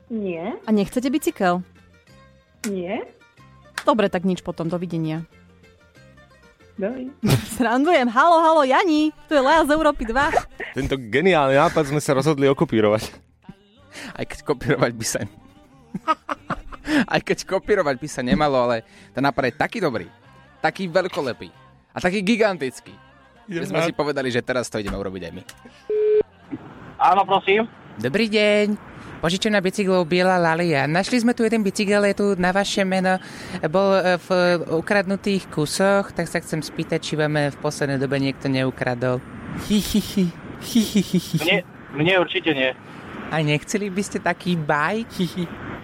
nie, 0.08 0.40
A 0.40 0.70
nechcete 0.72 1.12
bicykel? 1.12 1.60
nie. 2.64 3.04
Dobre, 3.84 4.08
tak 4.08 4.24
nič 4.24 4.40
potom, 4.40 4.72
dovidenia. 4.72 5.28
Doj. 6.80 7.12
Srandujem, 7.60 8.08
halo, 8.08 8.40
halo, 8.40 8.64
Jani, 8.64 9.12
tu 9.28 9.36
je 9.36 9.44
Lea 9.44 9.68
z 9.68 9.76
Európy 9.76 10.08
2. 10.08 10.16
Tento 10.80 10.96
geniálny 10.96 11.60
nápad 11.60 11.92
sme 11.92 12.00
sa 12.00 12.16
rozhodli 12.16 12.48
okupírovať. 12.48 13.12
Aj 14.16 14.24
keď 14.24 14.48
kopírovať 14.48 14.92
by 14.96 15.04
sa... 15.04 15.20
Aj 17.14 17.20
keď 17.24 17.48
kopírovať 17.48 17.96
by 17.96 18.08
sa 18.08 18.20
nemalo, 18.20 18.68
ale 18.68 18.84
ten 19.16 19.24
nápad 19.24 19.48
je 19.48 19.54
taký 19.56 19.78
dobrý, 19.80 20.06
taký 20.60 20.86
veľkolepý 20.92 21.48
a 21.94 21.98
taký 21.98 22.20
gigantický, 22.20 22.92
že 23.48 23.72
sme 23.72 23.80
si 23.80 23.96
povedali, 23.96 24.28
že 24.28 24.44
teraz 24.44 24.68
to 24.68 24.76
ideme 24.76 25.00
urobiť 25.00 25.22
aj 25.24 25.32
my. 25.32 25.42
Áno, 26.98 27.22
prosím. 27.24 27.64
Dobrý 27.96 28.28
deň. 28.28 28.74
Požičujem 29.18 29.50
na 29.50 29.58
bicyklov 29.58 30.06
Biela 30.06 30.38
Lalia. 30.38 30.86
Našli 30.86 31.18
sme 31.18 31.34
tu 31.34 31.42
jeden 31.42 31.66
bicykel, 31.66 32.06
je 32.06 32.14
tu 32.14 32.26
na 32.38 32.54
vaše 32.54 32.86
meno. 32.86 33.18
Bol 33.66 33.98
e, 33.98 34.14
v 34.14 34.28
ukradnutých 34.78 35.50
kusoch, 35.50 36.14
tak 36.14 36.30
sa 36.30 36.38
chcem 36.38 36.62
spýtať, 36.62 37.02
či 37.02 37.18
vám 37.18 37.34
e, 37.34 37.50
v 37.50 37.58
poslednej 37.58 37.98
dobe 37.98 38.22
niekto 38.22 38.46
neukradol. 38.46 39.18
Hi, 39.66 39.78
hi, 39.82 39.98
hi. 39.98 40.24
Hi, 40.62 40.82
hi, 40.86 41.02
hi, 41.02 41.18
hi. 41.18 41.38
Mne, 41.42 41.58
mne 41.98 42.14
určite 42.22 42.54
nie. 42.54 42.70
A 43.28 43.44
nechceli 43.44 43.92
by 43.92 44.02
ste 44.02 44.18
taký 44.18 44.56
baj? 44.56 45.04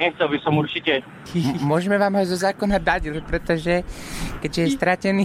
Nechcel 0.00 0.26
by 0.28 0.38
som 0.40 0.56
určite. 0.56 1.04
M- 1.36 1.60
môžeme 1.62 2.00
vám 2.00 2.16
ho 2.16 2.24
zo 2.24 2.40
zákona 2.40 2.80
dať, 2.80 3.20
pretože 3.24 3.84
keďže 4.40 4.60
je 4.64 4.68
stratený... 4.72 5.24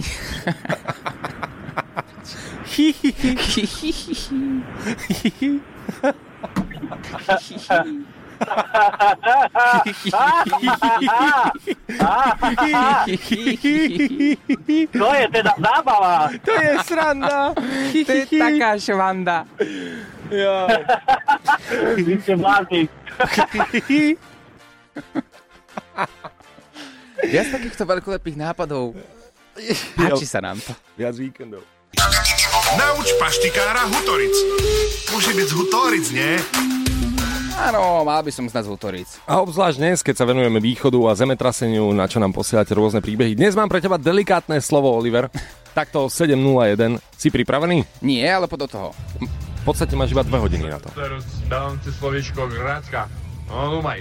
To 14.92 15.14
je 15.14 15.26
teda 15.28 15.52
zábava. 15.60 16.30
To 16.44 16.52
je 16.52 16.72
sranda. 16.84 17.52
to 17.92 18.12
je 18.12 18.24
taká 18.32 18.70
švanda. 18.80 19.44
Vy 22.00 22.16
ste. 22.22 22.34
Viac 27.30 27.46
takýchto 27.52 27.84
veľkolepých 27.84 28.36
nápadov. 28.40 28.96
Páči 29.96 30.26
sa 30.26 30.40
nám 30.40 30.58
to. 30.58 30.72
Viac 30.96 31.14
víkendov. 31.20 31.62
Nauč 32.78 33.10
paštikára 33.18 33.82
Hutoric. 33.90 34.34
Môže 35.10 35.34
byť 35.34 35.46
z 35.46 35.54
Hutoric, 35.58 36.06
nie? 36.14 36.38
Áno, 37.60 38.08
mal 38.08 38.24
by 38.24 38.32
som 38.32 38.48
z 38.48 38.64
Hutoric. 38.64 39.20
A 39.28 39.44
obzvlášť 39.44 39.76
dnes, 39.76 40.00
keď 40.00 40.14
sa 40.16 40.24
venujeme 40.24 40.62
východu 40.62 40.96
a 41.10 41.18
zemetraseniu, 41.18 41.92
na 41.92 42.08
čo 42.08 42.22
nám 42.22 42.32
posielate 42.32 42.72
rôzne 42.72 43.04
príbehy. 43.04 43.36
Dnes 43.36 43.52
mám 43.52 43.68
pre 43.68 43.84
teba 43.84 44.00
delikátne 44.00 44.56
slovo, 44.64 44.96
Oliver. 44.96 45.28
Takto 45.78 46.08
7.01. 46.08 46.96
Si 47.14 47.28
pripravený? 47.28 47.84
Nie, 48.00 48.32
ale 48.32 48.48
do 48.48 48.68
toho. 48.70 48.96
V 49.60 49.64
podstate 49.68 49.92
máš 49.92 50.16
iba 50.16 50.24
2 50.24 50.32
hodiny 50.40 50.72
na 50.72 50.80
to. 50.80 50.88
Teraz 50.96 51.24
dám 51.44 51.76
si 51.84 51.92
slovičko 51.92 52.48
grácka. 52.48 53.12
No, 53.44 53.76
numaj. 53.76 54.00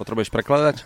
Potrebuješ 0.00 0.32
prekladať? 0.32 0.80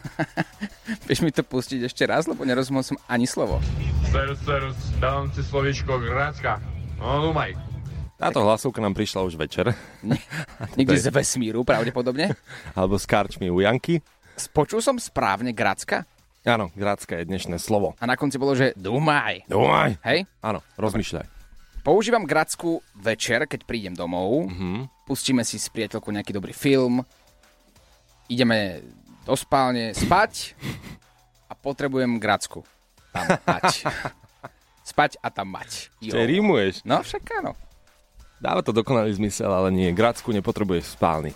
Vieš 1.08 1.20
mi 1.22 1.30
to 1.30 1.46
pustiť 1.46 1.86
ešte 1.86 2.02
raz, 2.02 2.26
lebo 2.26 2.42
nerozumel 2.42 2.82
som 2.82 2.98
ani 3.06 3.30
slovo. 3.30 3.62
Teraz, 4.10 4.42
teraz 4.42 4.74
dám 4.98 5.30
si 5.30 5.44
slovičko 5.44 6.02
grácka. 6.02 6.58
No, 6.98 7.30
numaj. 7.30 7.54
Táto 8.18 8.42
hlasovka 8.42 8.82
nám 8.82 8.94
prišla 8.94 9.22
už 9.22 9.38
večer. 9.38 9.70
Niekde 10.74 10.98
z 11.06 11.14
vesmíru 11.14 11.62
pravdepodobne. 11.62 12.34
Alebo 12.78 12.98
s 12.98 13.06
karčmi 13.06 13.52
u 13.52 13.62
Janky. 13.62 14.02
Počul 14.50 14.82
som 14.82 14.98
správne 14.98 15.54
Gracka? 15.54 16.08
Áno, 16.42 16.74
grácka 16.74 17.22
je 17.22 17.28
dnešné 17.30 17.62
slovo. 17.62 17.94
A 18.02 18.04
na 18.08 18.18
konci 18.18 18.34
bolo, 18.34 18.58
že 18.58 18.74
Dumaj. 18.74 19.46
Dumaj. 19.46 20.02
Hej? 20.02 20.26
Áno, 20.42 20.58
rozmýšľaj. 20.74 21.41
Používam 21.82 22.22
Gracku 22.22 22.78
večer, 22.94 23.50
keď 23.50 23.66
prídem 23.66 23.94
domov. 23.98 24.46
Mhm. 24.46 24.86
Pustíme 25.02 25.42
si 25.42 25.58
s 25.58 25.66
priateľkou 25.66 26.14
nejaký 26.14 26.30
dobrý 26.30 26.54
film. 26.54 27.02
Ideme 28.30 28.86
do 29.26 29.34
spálne 29.34 29.90
spať 29.90 30.54
a 31.50 31.58
potrebujem 31.58 32.22
Gracku. 32.22 32.62
Tam 33.10 33.26
mať. 33.42 33.82
spať 34.94 35.18
a 35.18 35.28
tam 35.34 35.58
mať. 35.58 35.90
Čo 35.98 36.22
rímuješ? 36.22 36.86
No 36.86 37.02
však 37.02 37.42
áno. 37.42 37.58
Dáva 38.42 38.62
to 38.62 38.74
dokonalý 38.74 39.14
zmysel, 39.14 39.50
ale 39.50 39.70
nie. 39.70 39.90
Grácku 39.94 40.34
nepotrebuješ 40.34 40.86
v 40.86 40.94
spálni. 40.98 41.32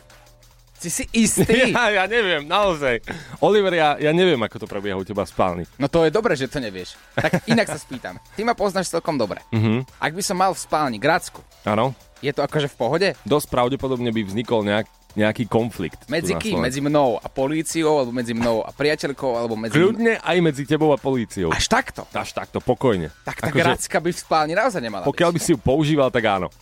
Si 0.76 0.92
si 0.92 1.04
istý? 1.16 1.45
Ja, 1.76 1.88
ja 1.88 2.04
neviem, 2.04 2.45
naozaj. 2.45 3.00
Oliver, 3.40 3.73
ja, 3.73 3.97
ja 3.97 4.12
neviem, 4.12 4.38
ako 4.40 4.64
to 4.64 4.66
prebieha 4.68 4.97
u 4.97 5.04
teba 5.04 5.25
v 5.25 5.30
spálni. 5.33 5.64
No 5.80 5.88
to 5.88 6.04
je 6.04 6.12
dobre, 6.12 6.37
že 6.37 6.49
to 6.49 6.61
nevieš. 6.61 6.97
Tak 7.16 7.49
inak 7.49 7.66
sa 7.68 7.80
spýtam. 7.80 8.21
Ty 8.37 8.40
ma 8.45 8.52
poznáš 8.52 8.92
celkom 8.92 9.16
dobre. 9.16 9.40
Mhm. 9.52 9.88
Ak 9.99 10.12
by 10.12 10.23
som 10.23 10.37
mal 10.37 10.52
v 10.52 10.61
spálni 10.61 10.99
Gracku, 11.00 11.40
Áno. 11.64 11.97
je 12.21 12.33
to 12.33 12.45
akože 12.45 12.68
v 12.68 12.76
pohode? 12.76 13.09
Dosť 13.25 13.49
pravdepodobne 13.49 14.12
by 14.12 14.23
vznikol 14.28 14.64
nejak, 14.64 14.87
nejaký 15.16 15.49
konflikt. 15.49 16.04
Medzi 16.12 16.37
kým? 16.37 16.61
Medzi 16.61 16.85
mnou 16.85 17.16
a 17.16 17.28
políciou, 17.33 18.04
alebo 18.04 18.12
medzi 18.12 18.37
mnou 18.37 18.61
a 18.61 18.68
priateľkou, 18.68 19.33
alebo 19.33 19.56
medzi... 19.56 19.80
Kľudne 19.80 20.21
aj 20.21 20.37
medzi 20.45 20.68
tebou 20.68 20.92
a 20.92 21.00
políciou. 21.00 21.49
Až 21.56 21.73
takto? 21.73 22.04
Až 22.12 22.37
takto, 22.37 22.61
pokojne. 22.61 23.09
Tak 23.25 23.40
tá 23.40 23.49
Akože, 23.49 23.64
Gracka 23.64 23.99
by 24.04 24.11
v 24.12 24.18
spálni 24.21 24.52
naozaj 24.52 24.85
nemala 24.85 25.09
Pokiaľ 25.09 25.30
by 25.33 25.40
si 25.40 25.56
ju 25.56 25.59
používal, 25.59 26.12
tak 26.12 26.28
áno. 26.28 26.52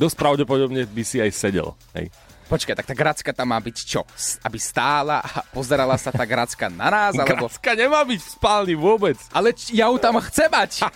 Dosť 0.00 0.16
pravdepodobne 0.16 0.88
by 0.88 1.02
si 1.04 1.20
aj 1.20 1.30
sedel. 1.36 1.76
Hej. 1.92 2.08
Počkaj, 2.54 2.78
tak 2.78 2.86
tá 2.86 2.94
Gracka 2.94 3.34
tam 3.34 3.50
má 3.50 3.58
byť 3.58 3.76
čo? 3.82 4.06
Aby 4.46 4.62
stála 4.62 5.18
a 5.18 5.42
pozerala 5.50 5.98
sa 5.98 6.14
tá 6.14 6.22
Gracka 6.22 6.70
na 6.70 6.86
nás, 6.86 7.18
alebo... 7.18 7.50
Gracka 7.50 7.74
nemá 7.74 8.06
byť 8.06 8.20
v 8.22 8.30
spálni 8.30 8.74
vôbec. 8.78 9.18
Ale 9.34 9.50
č- 9.50 9.74
ja 9.74 9.90
ju 9.90 9.98
tam 9.98 10.22
chcem 10.22 10.46
mať. 10.46 10.86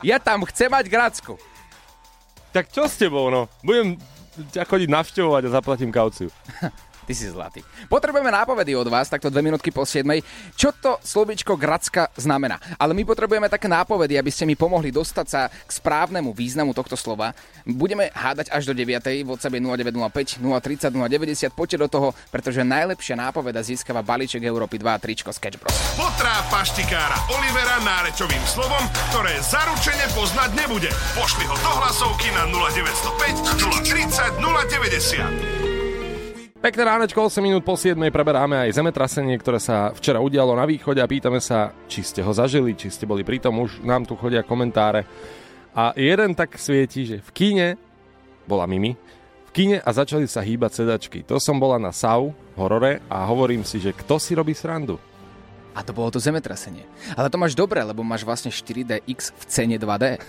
Ja 0.00 0.16
tam 0.16 0.48
chcem 0.48 0.72
mať 0.72 0.88
Gracku. 0.88 1.36
Tak 2.56 2.72
čo 2.72 2.88
s 2.88 2.96
tebou, 2.96 3.28
no? 3.28 3.52
Budem 3.60 4.00
ťa 4.48 4.64
chodiť 4.64 4.88
navštevovať 4.88 5.42
a 5.44 5.54
zaplatím 5.60 5.92
kauciu. 5.92 6.32
Ty 7.04 7.12
si 7.12 7.28
zlatý. 7.28 7.60
Potrebujeme 7.92 8.32
nápovedy 8.32 8.72
od 8.72 8.88
vás, 8.88 9.12
takto 9.12 9.28
dve 9.28 9.44
minútky 9.44 9.68
po 9.68 9.84
7. 9.84 10.08
Čo 10.56 10.72
to 10.72 10.96
slovíčko 11.04 11.52
Gracka 11.60 12.08
znamená? 12.16 12.56
Ale 12.80 12.96
my 12.96 13.04
potrebujeme 13.04 13.52
také 13.52 13.68
nápovedy, 13.68 14.16
aby 14.16 14.32
ste 14.32 14.48
mi 14.48 14.56
pomohli 14.56 14.88
dostať 14.88 15.26
sa 15.28 15.52
k 15.52 15.68
správnemu 15.68 16.32
významu 16.32 16.72
tohto 16.72 16.96
slova. 16.96 17.36
Budeme 17.68 18.08
hádať 18.08 18.48
až 18.48 18.72
do 18.72 18.74
9. 18.76 19.04
v 19.20 19.28
WhatsApp 19.28 19.60
0905 19.60 20.40
030 20.40 20.96
090. 20.96 21.52
Poďte 21.52 21.76
do 21.84 21.88
toho, 21.92 22.08
pretože 22.32 22.64
najlepšia 22.64 23.20
nápoveda 23.20 23.60
získava 23.60 24.00
balíček 24.00 24.40
Európy 24.40 24.80
2 24.80 24.88
a 24.88 24.98
tričko 24.98 25.28
Sketch 25.28 25.60
Bros. 25.60 25.76
Potrá 26.00 26.40
paštikára 26.48 27.20
Olivera 27.36 27.84
nárečovým 27.84 28.42
slovom, 28.48 28.84
ktoré 29.12 29.36
zaručene 29.44 30.08
poznať 30.16 30.50
nebude. 30.56 30.88
Pošli 31.12 31.44
ho 31.44 31.56
do 31.60 31.72
hlasovky 31.84 32.32
na 32.32 32.48
0905 32.48 33.60
030 33.60 34.40
090. 34.40 35.63
Pekné 36.64 36.80
ránečko, 36.80 37.28
8 37.28 37.44
minút 37.44 37.60
po 37.60 37.76
7 37.76 37.92
preberáme 38.08 38.56
aj 38.56 38.80
zemetrasenie, 38.80 39.36
ktoré 39.36 39.60
sa 39.60 39.92
včera 39.92 40.16
udialo 40.24 40.56
na 40.56 40.64
východe 40.64 40.96
a 40.96 41.04
pýtame 41.04 41.36
sa, 41.36 41.76
či 41.92 42.00
ste 42.00 42.24
ho 42.24 42.32
zažili, 42.32 42.72
či 42.72 42.88
ste 42.88 43.04
boli 43.04 43.20
pri 43.20 43.36
tom, 43.36 43.60
už 43.60 43.84
nám 43.84 44.08
tu 44.08 44.16
chodia 44.16 44.40
komentáre. 44.40 45.04
A 45.76 45.92
jeden 45.92 46.32
tak 46.32 46.56
svieti, 46.56 47.04
že 47.04 47.16
v 47.20 47.30
kine, 47.36 47.68
bola 48.48 48.64
Mimi, 48.64 48.96
v 49.44 49.50
kine 49.52 49.76
a 49.76 49.90
začali 49.92 50.24
sa 50.24 50.40
hýbať 50.40 50.80
sedačky. 50.80 51.20
To 51.28 51.36
som 51.36 51.60
bola 51.60 51.76
na 51.76 51.92
SAU, 51.92 52.32
horore, 52.56 53.04
a 53.12 53.28
hovorím 53.28 53.60
si, 53.60 53.76
že 53.76 53.92
kto 53.92 54.16
si 54.16 54.32
robí 54.32 54.56
srandu? 54.56 54.96
A 55.74 55.82
to 55.82 55.90
bolo 55.90 56.08
to 56.14 56.22
zemetrasenie. 56.22 56.86
Ale 57.18 57.28
to 57.28 57.36
máš 57.36 57.58
dobre, 57.58 57.82
lebo 57.82 58.06
máš 58.06 58.22
vlastne 58.22 58.54
4DX 58.54 59.34
v 59.34 59.44
cene 59.50 59.76
2D. 59.76 60.22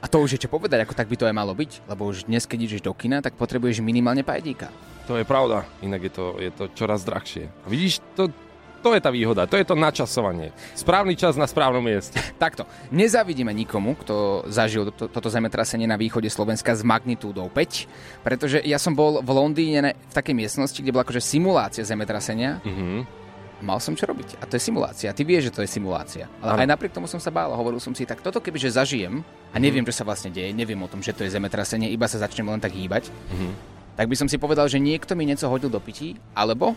A 0.00 0.08
to 0.08 0.20
už 0.20 0.36
je 0.36 0.42
čo 0.44 0.48
povedať, 0.48 0.80
ako 0.84 0.96
tak 0.96 1.08
by 1.12 1.16
to 1.16 1.28
aj 1.28 1.36
malo 1.36 1.52
byť. 1.52 1.84
Lebo 1.88 2.08
už 2.08 2.28
dnes, 2.28 2.48
keď 2.48 2.58
ideš 2.64 2.82
do 2.84 2.96
kina, 2.96 3.20
tak 3.20 3.36
potrebuješ 3.36 3.84
minimálne 3.84 4.24
pajdíka. 4.24 4.72
To 5.08 5.20
je 5.20 5.28
pravda, 5.28 5.68
inak 5.84 6.08
je 6.08 6.12
to, 6.12 6.26
je 6.40 6.50
to 6.52 6.64
čoraz 6.72 7.04
drahšie. 7.04 7.52
A 7.52 7.66
vidíš, 7.68 8.00
to, 8.16 8.32
to 8.80 8.96
je 8.96 9.00
tá 9.04 9.12
výhoda, 9.12 9.44
to 9.44 9.60
je 9.60 9.64
to 9.68 9.76
načasovanie. 9.76 10.56
Správny 10.72 11.12
čas 11.12 11.36
na 11.36 11.44
správnom 11.44 11.84
mieste. 11.84 12.16
Takto, 12.40 12.64
nezavidíme 12.88 13.52
nikomu, 13.52 14.00
kto 14.00 14.48
zažil 14.48 14.88
to, 14.96 15.12
toto 15.12 15.28
zemetrasenie 15.28 15.84
na 15.84 16.00
východe 16.00 16.32
Slovenska 16.32 16.72
s 16.72 16.80
magnitúdou 16.80 17.52
5, 17.52 18.24
pretože 18.24 18.64
ja 18.64 18.80
som 18.80 18.96
bol 18.96 19.20
v 19.20 19.30
Londýne 19.32 19.92
v 19.92 20.12
takej 20.16 20.32
miestnosti, 20.32 20.80
kde 20.80 20.92
bola 20.92 21.04
akože 21.04 21.20
simulácia 21.20 21.84
zemetrasenia. 21.84 22.64
Mhm. 22.64 23.23
Mal 23.64 23.80
som 23.80 23.96
čo 23.96 24.04
robiť. 24.04 24.36
A 24.38 24.44
to 24.44 24.60
je 24.60 24.62
simulácia. 24.62 25.08
Ty 25.16 25.22
vieš, 25.24 25.48
že 25.48 25.52
to 25.56 25.60
je 25.64 25.70
simulácia. 25.72 26.28
Ale 26.44 26.52
Áno. 26.52 26.60
aj 26.60 26.68
napriek 26.76 26.92
tomu 26.92 27.08
som 27.08 27.16
sa 27.16 27.32
bál. 27.32 27.48
Hovoril 27.56 27.80
som 27.80 27.96
si, 27.96 28.04
tak 28.04 28.20
toto 28.20 28.36
kebyže 28.36 28.76
zažijem 28.76 29.24
a 29.24 29.56
neviem, 29.56 29.80
čo 29.88 29.96
sa 29.96 30.04
vlastne 30.04 30.28
deje, 30.28 30.52
neviem 30.52 30.76
o 30.76 30.88
tom, 30.88 31.00
že 31.00 31.16
to 31.16 31.24
je 31.24 31.32
zemetrasenie, 31.32 31.88
iba 31.88 32.04
sa 32.04 32.20
začnem 32.20 32.44
len 32.44 32.60
tak 32.60 32.76
hýbať, 32.76 33.08
Mhm. 33.32 33.48
tak 33.96 34.06
by 34.12 34.16
som 34.20 34.28
si 34.28 34.36
povedal, 34.36 34.68
že 34.68 34.76
niekto 34.76 35.16
mi 35.16 35.24
niečo 35.24 35.48
hodil 35.48 35.72
do 35.72 35.80
pití, 35.80 36.12
alebo 36.36 36.76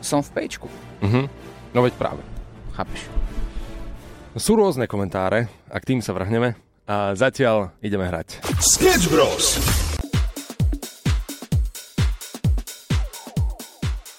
som 0.00 0.24
v 0.24 0.30
pečku. 0.32 0.68
Mhm. 1.04 1.28
No 1.76 1.84
veď 1.84 1.92
práve. 2.00 2.24
Chápeš? 2.72 3.04
Sú 4.34 4.56
rôzne 4.56 4.88
komentáre 4.88 5.46
a 5.68 5.76
k 5.78 5.94
tým 5.94 6.00
sa 6.00 6.16
vrhneme. 6.16 6.56
A 6.88 7.12
zatiaľ 7.16 7.72
ideme 7.80 8.04
hrať. 8.08 8.40
Sketch 8.60 9.08
Bros. 9.12 9.56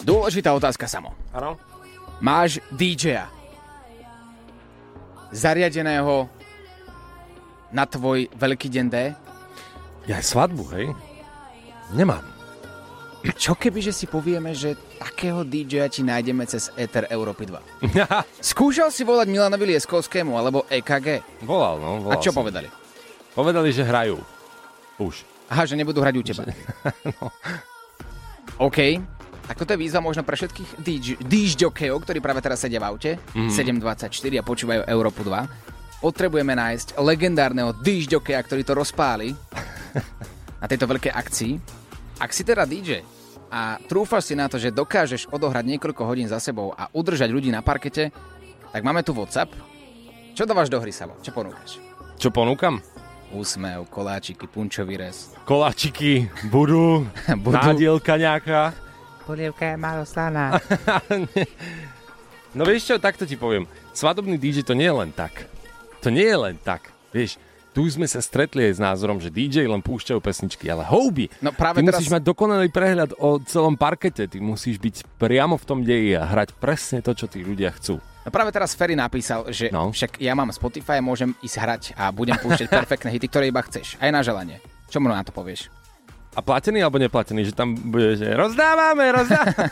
Dôležitá 0.05 0.53
otázka 0.53 0.85
samo. 0.85 1.17
Áno. 1.33 1.57
Máš 2.21 2.61
DJ-a 2.69 3.25
zariadeného 5.33 6.29
na 7.73 7.83
tvoj 7.89 8.29
veľký 8.37 8.69
deň 8.69 8.85
D? 8.87 8.97
Ja 10.05 10.21
svadbu, 10.21 10.63
hej? 10.77 10.93
Nemám. 11.97 12.21
Čo 13.33 13.57
keby, 13.57 13.81
že 13.81 13.89
si 13.89 14.05
povieme, 14.05 14.53
že 14.53 14.77
takého 15.01 15.41
DJ-a 15.41 15.89
ti 15.89 16.05
nájdeme 16.05 16.45
cez 16.45 16.69
Ether 16.77 17.09
Európy 17.09 17.49
2? 17.49 17.89
Skúšal 18.53 18.93
si 18.93 19.01
volať 19.01 19.25
Milanovi 19.33 19.73
Lieskovskému 19.73 20.37
alebo 20.37 20.69
EKG? 20.69 21.41
Volal, 21.41 21.81
no. 21.81 22.05
Volal 22.05 22.13
A 22.13 22.21
čo 22.21 22.29
som. 22.29 22.45
povedali? 22.45 22.69
Povedali, 23.33 23.73
že 23.73 23.81
hrajú. 23.81 24.21
Už. 25.01 25.25
Aha, 25.49 25.65
že 25.65 25.73
nebudú 25.73 26.05
hrať 26.05 26.15
u 26.21 26.23
teba. 26.23 26.45
no. 27.17 27.33
OK. 28.61 29.01
Tak 29.45 29.55
toto 29.55 29.71
je 29.71 29.79
výzva 29.79 29.99
možno 29.99 30.21
pre 30.21 30.33
všetkých 30.33 30.81
DJ-jokejov, 31.21 32.01
ktorí 32.01 32.17
práve 32.17 32.41
teraz 32.41 32.59
sedia 32.59 32.77
v 32.77 32.87
aute, 32.87 33.11
Mhm. 33.31 33.49
724 33.51 34.09
a 34.35 34.43
počúvajú 34.43 34.81
Európu 34.83 35.21
2. 35.21 35.45
Potrebujeme 35.97 36.53
nájsť 36.53 36.97
legendárneho 36.97 37.73
DJ-jokeja, 37.75 38.41
ktorý 38.41 38.61
to 38.61 38.73
rozpáli. 38.73 39.33
Na 40.61 40.65
tejto 40.65 40.85
veľkej 40.85 41.09
akcii. 41.09 41.53
Ak 42.17 42.31
si 42.31 42.41
teda 42.41 42.65
DJ 42.65 43.05
a 43.47 43.77
trúfaš 43.79 44.25
si 44.25 44.33
na 44.33 44.47
to, 44.47 44.57
že 44.57 44.73
dokážeš 44.73 45.29
odohrať 45.29 45.61
niekoľko 45.67 46.01
hodín 46.03 46.25
za 46.25 46.39
sebou 46.39 46.71
a 46.71 46.89
udržať 46.89 47.29
ľudí 47.29 47.47
na 47.47 47.61
parkete, 47.61 48.09
tak 48.71 48.81
máme 48.81 49.01
tu 49.01 49.13
WhatsApp. 49.13 49.51
Čo 50.33 50.43
dávaš 50.43 50.67
do 50.67 50.79
hry, 50.79 50.89
Samo? 50.89 51.13
Čo 51.19 51.31
ponúkaš? 51.31 51.77
Čo 52.17 52.27
ponúkam? 52.29 52.81
Úsmev, 53.29 53.85
koláčiky, 53.87 54.45
punčový 54.45 54.97
rez. 54.97 55.31
Koláčiky 55.43 56.27
budú, 56.45 57.03
Budú. 57.45 57.53
nádielka 57.53 58.15
nejaká. 58.15 58.73
Polievka 59.25 59.73
je 59.73 59.77
málo 59.77 60.05
slaná. 60.05 60.55
No 62.55 62.63
vieš 62.63 62.87
čo, 62.87 62.95
takto 62.95 63.27
ti 63.27 63.35
poviem. 63.35 63.67
Svadobný 63.91 64.39
DJ 64.39 64.63
to 64.63 64.71
nie 64.71 64.87
je 64.87 64.95
len 64.95 65.11
tak. 65.11 65.43
To 65.99 66.07
nie 66.07 66.23
je 66.23 66.39
len 66.39 66.55
tak. 66.55 66.87
Vieš, 67.11 67.35
tu 67.75 67.83
sme 67.91 68.07
sa 68.07 68.23
stretli 68.23 68.63
aj 68.71 68.79
s 68.79 68.79
názorom, 68.79 69.19
že 69.19 69.27
DJ 69.27 69.67
len 69.67 69.83
púšťajú 69.83 70.23
pesničky, 70.23 70.71
ale 70.71 70.87
houby. 70.87 71.27
No 71.43 71.51
práve 71.51 71.83
ty 71.83 71.91
teraz- 71.91 71.99
musíš 71.99 72.15
mať 72.15 72.23
dokonalý 72.23 72.71
prehľad 72.71 73.11
o 73.19 73.43
celom 73.43 73.75
parkete, 73.75 74.31
ty 74.31 74.39
musíš 74.39 74.79
byť 74.79 75.19
priamo 75.19 75.59
v 75.59 75.65
tom 75.67 75.83
deji 75.83 76.15
a 76.15 76.23
hrať 76.23 76.55
presne 76.55 77.03
to, 77.03 77.11
čo 77.11 77.27
tí 77.27 77.43
ľudia 77.43 77.75
chcú. 77.75 77.99
No 78.23 78.31
práve 78.31 78.55
teraz 78.55 78.71
Ferry 78.71 78.95
napísal, 78.95 79.51
že 79.51 79.67
no. 79.75 79.91
však 79.91 80.23
ja 80.23 80.31
mám 80.31 80.47
Spotify 80.55 81.03
a 81.03 81.03
môžem 81.03 81.35
ísť 81.43 81.55
hrať 81.59 81.83
a 81.99 82.07
budem 82.15 82.39
púšťať 82.39 82.71
perfektné 82.79 83.11
hity, 83.19 83.27
ktoré 83.27 83.51
iba 83.51 83.59
chceš. 83.67 83.99
Aj 83.99 84.15
na 84.15 84.23
želanie. 84.23 84.63
Čo 84.87 85.03
mu 85.03 85.11
na 85.11 85.19
to 85.27 85.35
povieš? 85.35 85.67
A 86.35 86.43
platený 86.43 86.83
alebo 86.83 86.99
neplatený, 86.99 87.47
že 87.47 87.53
tam 87.55 87.79
bude, 87.79 88.19
že 88.19 88.27
rozdávame, 88.35 89.07
rozdávame. 89.11 89.55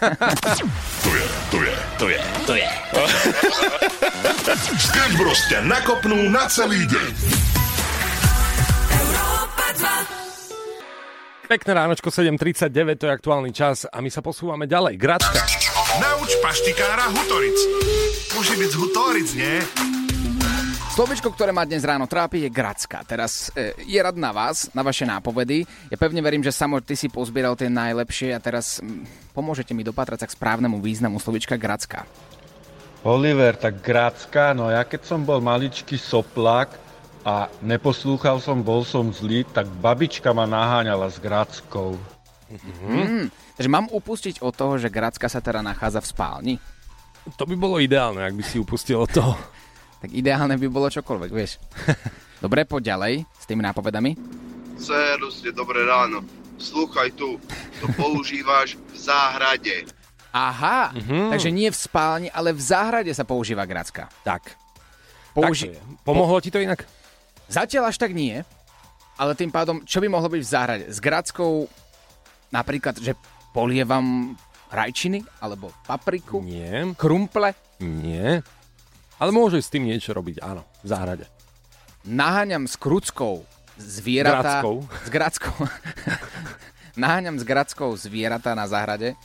To 1.04 1.12
je, 1.12 1.28
to 1.52 1.60
je, 1.60 1.74
to 2.00 2.06
je, 2.08 2.20
to 2.48 2.54
je. 2.56 2.70
Sketch 4.88 5.16
Bros 5.20 5.42
ťa 5.52 5.60
nakopnú 5.68 6.32
na 6.32 6.48
celý 6.48 6.88
deň. 6.88 7.12
Pekné 11.44 11.72
ránočko 11.76 12.10
7.39, 12.10 12.98
to 12.98 13.06
je 13.06 13.12
aktuálny 13.14 13.52
čas 13.54 13.86
a 13.86 14.02
my 14.02 14.10
sa 14.10 14.24
posúvame 14.24 14.66
ďalej. 14.66 14.98
Gracka. 14.98 15.44
Nauč 16.02 16.34
paštikára 16.42 17.12
Hutoric. 17.14 17.60
Môže 18.34 18.58
byť 18.58 18.70
z 18.72 18.78
Hutoric, 18.80 19.30
nie? 19.38 19.56
Slovičko, 20.94 21.34
ktoré 21.34 21.50
ma 21.50 21.66
dnes 21.66 21.82
ráno 21.82 22.06
trápi, 22.06 22.46
je 22.46 22.54
gracka. 22.54 23.02
Teraz 23.02 23.50
e, 23.58 23.74
je 23.82 23.98
rad 23.98 24.14
na 24.14 24.30
vás, 24.30 24.70
na 24.78 24.86
vaše 24.86 25.10
nápovedy. 25.10 25.66
Ja 25.90 25.98
pevne 25.98 26.22
verím, 26.22 26.46
že 26.46 26.54
samo 26.54 26.78
ty 26.86 26.94
si 26.94 27.10
pozbieral 27.10 27.58
tie 27.58 27.66
najlepšie 27.66 28.30
a 28.30 28.38
teraz 28.38 28.78
mm, 28.78 29.34
pomôžete 29.34 29.74
mi 29.74 29.82
dopatrať 29.82 30.22
sa 30.22 30.30
k 30.30 30.38
správnemu 30.38 30.78
významu 30.78 31.18
slovička 31.18 31.58
gracka. 31.58 32.06
Oliver, 33.02 33.58
tak 33.58 33.82
Grácka, 33.82 34.54
no 34.54 34.70
ja 34.70 34.86
keď 34.86 35.02
som 35.10 35.26
bol 35.26 35.42
maličký 35.42 35.98
soplák 35.98 36.78
a 37.26 37.50
neposlúchal 37.66 38.38
som, 38.38 38.62
bol 38.62 38.86
som 38.86 39.10
zlý, 39.10 39.50
tak 39.50 39.66
babička 39.82 40.30
ma 40.30 40.46
naháňala 40.46 41.10
s 41.10 41.18
Gráckou. 41.18 41.98
Mm. 42.86 43.34
Takže 43.58 43.66
mám 43.74 43.90
upustiť 43.90 44.46
od 44.46 44.54
toho, 44.54 44.78
že 44.78 44.94
gracka 44.94 45.26
sa 45.26 45.42
teda 45.42 45.66
nachádza 45.66 46.06
v 46.06 46.12
spálni? 46.14 46.56
To 47.34 47.50
by 47.50 47.58
bolo 47.58 47.82
ideálne, 47.82 48.22
ak 48.22 48.38
by 48.38 48.46
si 48.46 48.62
upustil 48.62 49.02
od 49.02 49.10
toho. 49.10 49.34
Tak 50.04 50.12
ideálne 50.12 50.54
by 50.54 50.68
bolo 50.68 50.92
čokoľvek, 50.92 51.32
vieš. 51.32 51.64
Dobre, 52.44 52.68
poď 52.68 52.92
ďalej 52.92 53.14
s 53.24 53.46
tými 53.48 53.64
nápovedami. 53.64 54.12
Serus 54.76 55.40
je 55.40 55.50
dobré 55.50 55.82
ráno. 55.82 56.28
Slúchaj 56.54 57.16
tu, 57.16 57.40
to 57.80 57.88
používáš 57.96 58.76
v 58.92 58.98
záhrade. 59.00 59.88
Aha, 60.30 60.92
Mhm. 60.92 61.30
takže 61.30 61.50
nie 61.50 61.70
v 61.70 61.78
spálni, 61.78 62.28
ale 62.28 62.52
v 62.52 62.60
záhrade 62.60 63.12
sa 63.12 63.24
používa 63.24 63.64
gracka. 63.64 64.12
Tak. 64.22 64.60
Použi- 65.32 65.72
Tak 65.72 65.80
je. 65.80 65.98
Pomohlo 66.04 66.38
ti 66.38 66.50
to 66.50 66.60
inak? 66.60 66.84
Zatiaľ 67.48 67.90
až 67.90 67.98
tak 67.98 68.12
nie, 68.12 68.44
ale 69.16 69.32
tým 69.34 69.50
pádom, 69.50 69.82
čo 69.84 69.98
by 69.98 70.08
mohlo 70.08 70.28
byť 70.28 70.42
v 70.42 70.52
záhrade? 70.52 70.86
S 70.86 70.98
grackou 70.98 71.70
napríklad, 72.50 72.98
že 72.98 73.14
polievam 73.52 74.34
rajčiny, 74.68 75.22
alebo 75.38 75.70
papriku, 75.86 76.42
Nie. 76.42 76.92
krumple, 76.94 77.54
Nie. 77.80 78.42
Ale 79.24 79.32
môžeš 79.32 79.72
s 79.72 79.72
tým 79.72 79.88
niečo 79.88 80.12
robiť, 80.12 80.44
áno, 80.44 80.68
v 80.84 80.88
záhrade. 80.92 81.26
naháňam 82.04 82.68
s 82.68 82.76
kruckou 82.76 83.48
zvieratá... 83.80 84.60
Grackou. 84.60 84.76
S 84.84 85.10
grackou. 85.10 85.56
naháňam 87.00 87.40
s 87.40 87.48
grackou 87.48 87.96
zvieratá 87.96 88.52
na 88.52 88.68
záhrade. 88.68 89.16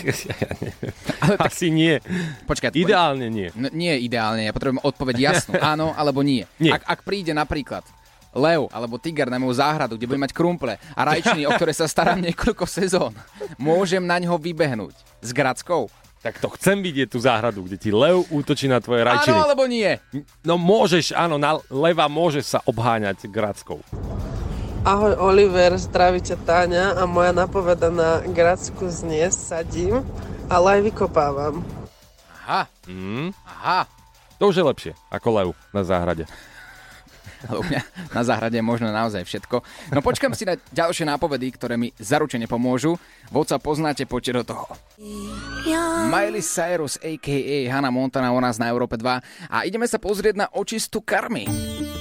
Ja 0.00 0.48
neviem. 0.58 0.90
Asi 1.38 1.68
nie. 1.70 2.00
Počkaj, 2.48 2.72
Ideálne 2.72 3.28
nie. 3.28 3.52
No, 3.52 3.68
nie 3.70 4.00
ideálne, 4.00 4.48
ja 4.48 4.52
potrebujem 4.56 4.80
odpoveď 4.80 5.16
jasnú. 5.30 5.60
Áno 5.76 5.92
alebo 5.94 6.24
nie. 6.24 6.48
Nie. 6.56 6.80
Ak, 6.80 6.88
ak 6.88 7.00
príde 7.04 7.30
napríklad 7.36 7.84
lev 8.32 8.66
alebo 8.74 8.96
tiger 8.96 9.28
na 9.28 9.36
moju 9.36 9.60
záhradu, 9.60 9.94
kde 10.00 10.08
budem 10.08 10.24
mať 10.24 10.32
krumple 10.34 10.74
a 10.80 11.00
rajčiny, 11.04 11.44
o 11.46 11.52
ktoré 11.52 11.76
sa 11.76 11.84
starám 11.84 12.18
niekoľko 12.26 12.64
sezón, 12.64 13.12
môžem 13.60 14.00
na 14.00 14.16
ňo 14.18 14.40
vybehnúť 14.40 14.96
s 15.20 15.30
grackou? 15.30 15.92
Tak 16.20 16.36
to 16.36 16.52
chcem 16.52 16.84
vidieť 16.84 17.08
tú 17.08 17.16
záhradu, 17.16 17.64
kde 17.64 17.80
ti 17.80 17.88
lev 17.88 18.28
útočí 18.28 18.68
na 18.68 18.76
tvoje 18.76 19.00
rajčiny. 19.00 19.32
Áno 19.32 19.48
alebo 19.48 19.64
nie? 19.64 19.96
No 20.44 20.60
môžeš, 20.60 21.16
áno, 21.16 21.40
na 21.40 21.56
leva 21.66 22.12
môžeš 22.12 22.44
sa 22.46 22.58
obháňať 22.62 23.24
grackou. 23.24 23.80
Ahoj 24.80 25.16
Oliver, 25.16 25.76
zdraví 25.76 26.20
ťa 26.20 26.36
Táňa 26.40 26.84
a 26.96 27.04
moja 27.04 27.32
napoveda 27.32 27.88
na 27.88 28.20
Gracku 28.22 28.88
znie 28.88 29.28
sadím, 29.28 30.00
ale 30.48 30.76
aj 30.76 30.80
vykopávam. 30.88 31.64
Aha, 32.40 32.64
Mm. 32.84 33.32
aha. 33.44 33.84
To 34.40 34.48
už 34.48 34.56
je 34.56 34.64
lepšie 34.64 34.92
ako 35.08 35.28
lev 35.30 35.48
na 35.70 35.84
záhrade. 35.84 36.24
Ale 37.48 37.56
u 37.60 37.64
mňa 37.64 37.80
na 38.12 38.22
záhrade 38.26 38.56
je 38.58 38.64
možno 38.64 38.92
naozaj 38.92 39.24
všetko. 39.24 39.62
No 39.94 40.00
počkam 40.04 40.36
si 40.36 40.44
na 40.44 40.58
ďalšie 40.58 41.08
nápovedy, 41.08 41.52
ktoré 41.56 41.80
mi 41.80 41.94
zaručene 41.96 42.44
pomôžu. 42.44 43.00
Vodca 43.32 43.56
poznáte, 43.56 44.04
poďte 44.04 44.32
do 44.40 44.42
toho. 44.52 44.66
Miley 46.10 46.44
Cyrus, 46.44 46.98
a.k.a. 47.00 47.56
Hannah 47.70 47.94
Montana 47.94 48.34
u 48.34 48.40
nás 48.42 48.60
na 48.60 48.68
Európe 48.68 49.00
2 49.00 49.48
a 49.48 49.56
ideme 49.64 49.86
sa 49.88 49.96
pozrieť 49.96 50.34
na 50.36 50.46
očistú 50.52 51.00
karmy. 51.00 51.46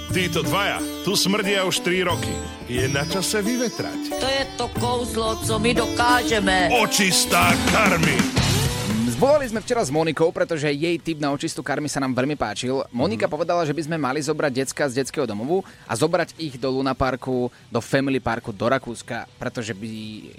Títo 0.10 0.42
dvaja 0.42 0.82
tu 1.06 1.14
smrdia 1.14 1.70
už 1.70 1.86
3 1.86 2.10
roky. 2.10 2.34
Je 2.66 2.90
na 2.90 3.06
čase 3.06 3.46
vyvetrať. 3.46 4.02
To 4.18 4.28
je 4.28 4.44
to 4.58 4.66
kouzlo, 4.82 5.38
co 5.46 5.62
my 5.62 5.72
dokážeme. 5.78 6.74
Očistá 6.82 7.54
karmy. 7.70 8.39
Zvolali 9.20 9.52
sme 9.52 9.60
včera 9.60 9.84
s 9.84 9.92
Monikou, 9.92 10.32
pretože 10.32 10.72
jej 10.72 10.96
tip 10.96 11.20
na 11.20 11.36
očistú 11.36 11.60
karmy 11.60 11.92
sa 11.92 12.00
nám 12.00 12.16
veľmi 12.16 12.40
páčil. 12.40 12.88
Monika 12.88 13.28
povedala, 13.28 13.68
že 13.68 13.76
by 13.76 13.84
sme 13.84 14.00
mali 14.00 14.24
zobrať 14.24 14.64
decka 14.64 14.88
z 14.88 15.04
detského 15.04 15.28
domovu 15.28 15.60
a 15.84 15.92
zobrať 15.92 16.40
ich 16.40 16.56
do 16.56 16.72
Luna 16.72 16.96
Parku, 16.96 17.52
do 17.68 17.84
Family 17.84 18.24
Parku, 18.24 18.56
do 18.56 18.64
Rakúska, 18.72 19.28
pretože 19.36 19.76
by... 19.76 19.88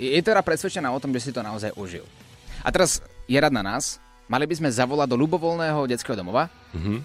je 0.00 0.24
teda 0.24 0.40
presvedčená 0.40 0.88
o 0.88 0.96
tom, 0.96 1.12
že 1.12 1.28
si 1.28 1.30
to 1.30 1.44
naozaj 1.44 1.76
užil. 1.76 2.08
A 2.64 2.72
teraz 2.72 3.04
je 3.28 3.36
rad 3.36 3.52
na 3.52 3.60
nás. 3.60 4.00
Mali 4.32 4.48
by 4.48 4.64
sme 4.64 4.72
zavolať 4.72 5.12
do 5.12 5.20
ľubovoľného 5.20 5.84
detského 5.84 6.16
domova 6.16 6.48
Mhm. 6.72 7.04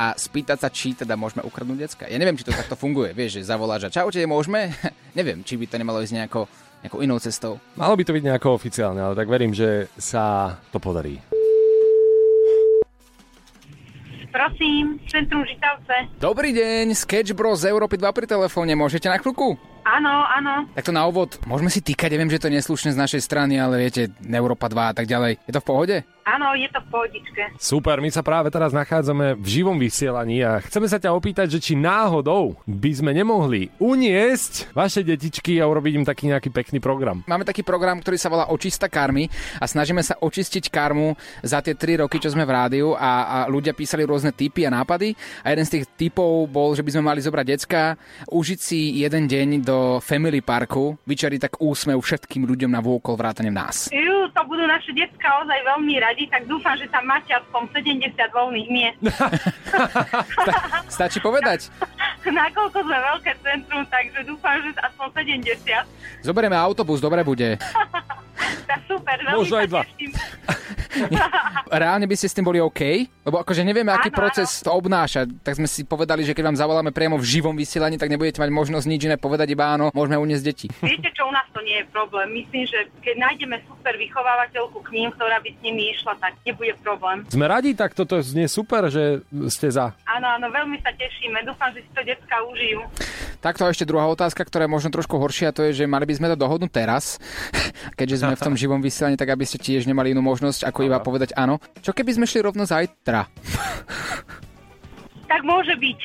a 0.00 0.16
spýtať 0.16 0.56
sa, 0.56 0.72
či 0.72 0.96
teda 0.96 1.20
môžeme 1.20 1.44
ukradnúť 1.44 1.78
decka. 1.84 2.04
Ja 2.08 2.16
neviem, 2.16 2.40
či 2.40 2.48
to 2.48 2.56
takto 2.56 2.80
funguje. 2.80 3.12
Vieš, 3.12 3.44
že 3.44 3.52
zavoláš 3.52 3.92
a 3.92 3.92
čaute, 3.92 4.24
môžeme? 4.24 4.72
neviem, 5.18 5.44
či 5.44 5.60
by 5.60 5.68
to 5.68 5.76
nemalo 5.76 6.00
ísť 6.00 6.16
nejako, 6.16 6.48
nejakou 6.84 7.00
inou 7.04 7.20
cestou. 7.20 7.60
Malo 7.76 7.96
by 7.96 8.04
to 8.04 8.16
byť 8.16 8.24
nejako 8.24 8.56
oficiálne, 8.56 9.00
ale 9.00 9.14
tak 9.16 9.28
verím, 9.28 9.52
že 9.52 9.88
sa 10.00 10.56
to 10.72 10.80
podarí. 10.80 11.20
Prosím, 14.30 15.02
Centrum 15.10 15.42
Žitavce. 15.42 16.06
Dobrý 16.22 16.54
deň, 16.54 16.94
Sketch 16.94 17.34
Bros 17.34 17.66
z 17.66 17.74
Európy 17.74 17.98
2 17.98 18.14
pri 18.14 18.30
telefóne. 18.30 18.78
Môžete 18.78 19.10
na 19.10 19.18
chvíľku? 19.18 19.58
Áno, 19.82 20.22
áno. 20.22 20.70
Takto 20.70 20.94
na 20.94 21.02
úvod, 21.02 21.34
môžeme 21.50 21.66
si 21.66 21.82
týkať, 21.82 22.14
ja 22.14 22.20
viem, 22.20 22.30
že 22.30 22.38
to 22.38 22.46
je 22.46 22.62
neslušné 22.62 22.94
z 22.94 23.00
našej 23.00 23.26
strany, 23.26 23.58
ale 23.58 23.82
viete, 23.82 24.12
Európa 24.22 24.70
2 24.70 24.92
a 24.92 24.94
tak 24.94 25.10
ďalej. 25.10 25.42
Je 25.50 25.52
to 25.52 25.58
v 25.58 25.68
pohode? 25.68 25.96
Áno, 26.30 26.54
je 26.54 26.70
to 26.70 26.78
v 26.78 26.88
pohodičke. 26.94 27.42
Super, 27.58 27.98
my 27.98 28.06
sa 28.14 28.22
práve 28.22 28.54
teraz 28.54 28.70
nachádzame 28.70 29.34
v 29.34 29.46
živom 29.50 29.74
vysielaní 29.74 30.46
a 30.46 30.62
chceme 30.62 30.86
sa 30.86 31.02
ťa 31.02 31.10
opýtať, 31.10 31.58
že 31.58 31.58
či 31.58 31.74
náhodou 31.74 32.54
by 32.70 32.90
sme 32.94 33.10
nemohli 33.10 33.74
uniesť 33.82 34.70
vaše 34.70 35.02
detičky 35.02 35.58
a 35.58 35.66
urobiť 35.66 35.92
im 35.98 36.06
taký 36.06 36.30
nejaký 36.30 36.54
pekný 36.54 36.78
program. 36.78 37.26
Máme 37.26 37.42
taký 37.42 37.66
program, 37.66 37.98
ktorý 37.98 38.14
sa 38.14 38.30
volá 38.30 38.46
Očista 38.46 38.86
karmy 38.86 39.26
a 39.58 39.66
snažíme 39.66 40.06
sa 40.06 40.14
očistiť 40.22 40.70
karmu 40.70 41.18
za 41.42 41.58
tie 41.66 41.74
3 41.74 42.06
roky, 42.06 42.22
čo 42.22 42.30
sme 42.30 42.46
v 42.46 42.54
rádiu 42.54 42.88
a, 42.94 43.10
a 43.26 43.38
ľudia 43.50 43.74
písali 43.74 44.06
rôzne 44.06 44.30
typy 44.30 44.62
a 44.62 44.70
nápady 44.70 45.18
a 45.42 45.50
jeden 45.50 45.66
z 45.66 45.72
tých 45.82 45.84
typov 45.98 46.46
bol, 46.46 46.78
že 46.78 46.86
by 46.86 46.94
sme 46.94 47.02
mali 47.10 47.20
zobrať 47.24 47.46
decka, 47.46 47.98
užiť 48.30 48.58
si 48.60 49.02
jeden 49.02 49.26
deň 49.26 49.48
do 49.66 49.78
Family 49.98 50.44
Parku, 50.44 50.94
vyčariť 51.08 51.40
tak 51.50 51.54
úsmev 51.58 51.98
všetkým 51.98 52.46
ľuďom 52.46 52.70
na 52.70 52.78
vôkol 52.78 53.18
vrátane 53.18 53.50
nás. 53.50 53.90
Ju, 53.90 54.28
to 54.30 54.40
budú 54.46 54.62
naše 54.68 54.92
decka 54.92 55.28
ozaj 55.42 55.58
veľmi 55.64 55.94
radi, 55.98 56.19
tak 56.26 56.44
dúfam, 56.44 56.74
že 56.76 56.90
tam 56.90 57.04
máte 57.06 57.30
aspoň 57.32 57.62
70 57.72 58.12
voľných 58.34 58.68
miest. 58.68 58.98
Stačí 60.96 61.18
povedať? 61.22 61.70
Nakoľko 62.20 62.78
sme 62.84 62.98
veľké 63.00 63.32
centrum, 63.40 63.82
takže 63.88 64.20
dúfam, 64.28 64.56
že 64.60 64.70
aspoň 64.76 65.06
70. 65.40 66.26
Zoberieme 66.26 66.56
autobus, 66.58 67.00
dobre 67.00 67.24
bude. 67.24 67.56
Tak 68.66 68.80
super, 68.88 69.18
veľmi 69.20 69.36
Možno 69.36 69.54
sa 69.54 69.62
aj 69.62 69.68
dva. 69.68 69.82
teším. 69.84 70.10
reálne 71.82 72.06
by 72.06 72.16
ste 72.18 72.28
s 72.28 72.36
tým 72.36 72.46
boli 72.46 72.58
OK? 72.58 72.80
Lebo 73.26 73.42
akože 73.42 73.62
nevieme, 73.62 73.94
aký 73.94 74.10
Áno, 74.10 74.18
proces 74.18 74.62
to 74.62 74.70
obnáša. 74.74 75.26
Tak 75.42 75.58
sme 75.58 75.68
si 75.70 75.86
povedali, 75.86 76.26
že 76.26 76.34
keď 76.34 76.50
vám 76.50 76.58
zavoláme 76.58 76.90
priamo 76.90 77.16
v 77.18 77.26
živom 77.26 77.54
vysielaní, 77.54 77.96
tak 77.96 78.10
nebudete 78.10 78.42
mať 78.42 78.50
možnosť 78.50 78.86
nič 78.90 79.00
iné 79.06 79.16
povedať, 79.20 79.54
iba 79.54 79.70
áno, 79.70 79.94
môžeme 79.94 80.18
uniesť 80.18 80.44
deti. 80.44 80.66
Viete 80.86 81.10
čo, 81.14 81.28
u 81.28 81.32
nás 81.32 81.46
to 81.54 81.60
nie 81.62 81.82
je 81.82 81.86
problém. 81.90 82.28
Myslím, 82.34 82.66
že 82.66 82.90
keď 83.02 83.14
nájdeme 83.18 83.56
super 83.66 83.94
vychovávateľku 83.94 84.78
k 84.82 84.88
ním, 84.94 85.08
ktorá 85.14 85.38
by 85.38 85.50
s 85.54 85.58
nimi 85.62 85.82
išla, 85.94 86.14
tak 86.18 86.34
nebude 86.42 86.74
problém. 86.82 87.22
Sme 87.30 87.46
radi, 87.46 87.72
tak 87.76 87.94
toto 87.94 88.18
znie 88.20 88.50
super, 88.50 88.90
že 88.90 89.22
ste 89.52 89.70
za. 89.70 89.94
Áno, 90.06 90.26
áno, 90.26 90.46
veľmi 90.50 90.80
sa 90.82 90.90
tešíme. 90.94 91.42
Dúfam, 91.46 91.70
že 91.72 91.86
si 91.86 91.90
to 91.94 92.02
decka 92.02 92.36
užijú. 92.46 92.82
Takto 93.40 93.64
a 93.64 93.72
ešte 93.72 93.88
druhá 93.88 94.04
otázka, 94.04 94.44
ktorá 94.44 94.68
je 94.68 94.74
možno 94.76 94.92
trošku 94.92 95.16
horšia, 95.16 95.56
to 95.56 95.64
je, 95.64 95.72
že 95.72 95.84
mali 95.88 96.04
by 96.04 96.12
sme 96.12 96.28
to 96.28 96.36
dohodnúť 96.36 96.72
teraz, 96.76 97.16
keďže 97.98 98.20
sme 98.20 98.36
v 98.36 98.44
tom 98.44 98.52
živom 98.52 98.84
vysielaní, 98.84 99.16
tak 99.16 99.32
aby 99.32 99.48
ste 99.48 99.56
tiež 99.56 99.88
nemali 99.88 100.12
inú 100.12 100.20
možnosť, 100.20 100.68
ako 100.68 100.79
iba 100.84 100.98
povedať 101.00 101.36
áno. 101.36 101.60
Čo 101.80 101.92
keby 101.92 102.16
sme 102.16 102.26
šli 102.28 102.40
rovno 102.44 102.64
zajtra? 102.64 103.28
Tak 105.30 105.46
môže 105.46 105.78
byť. 105.78 106.00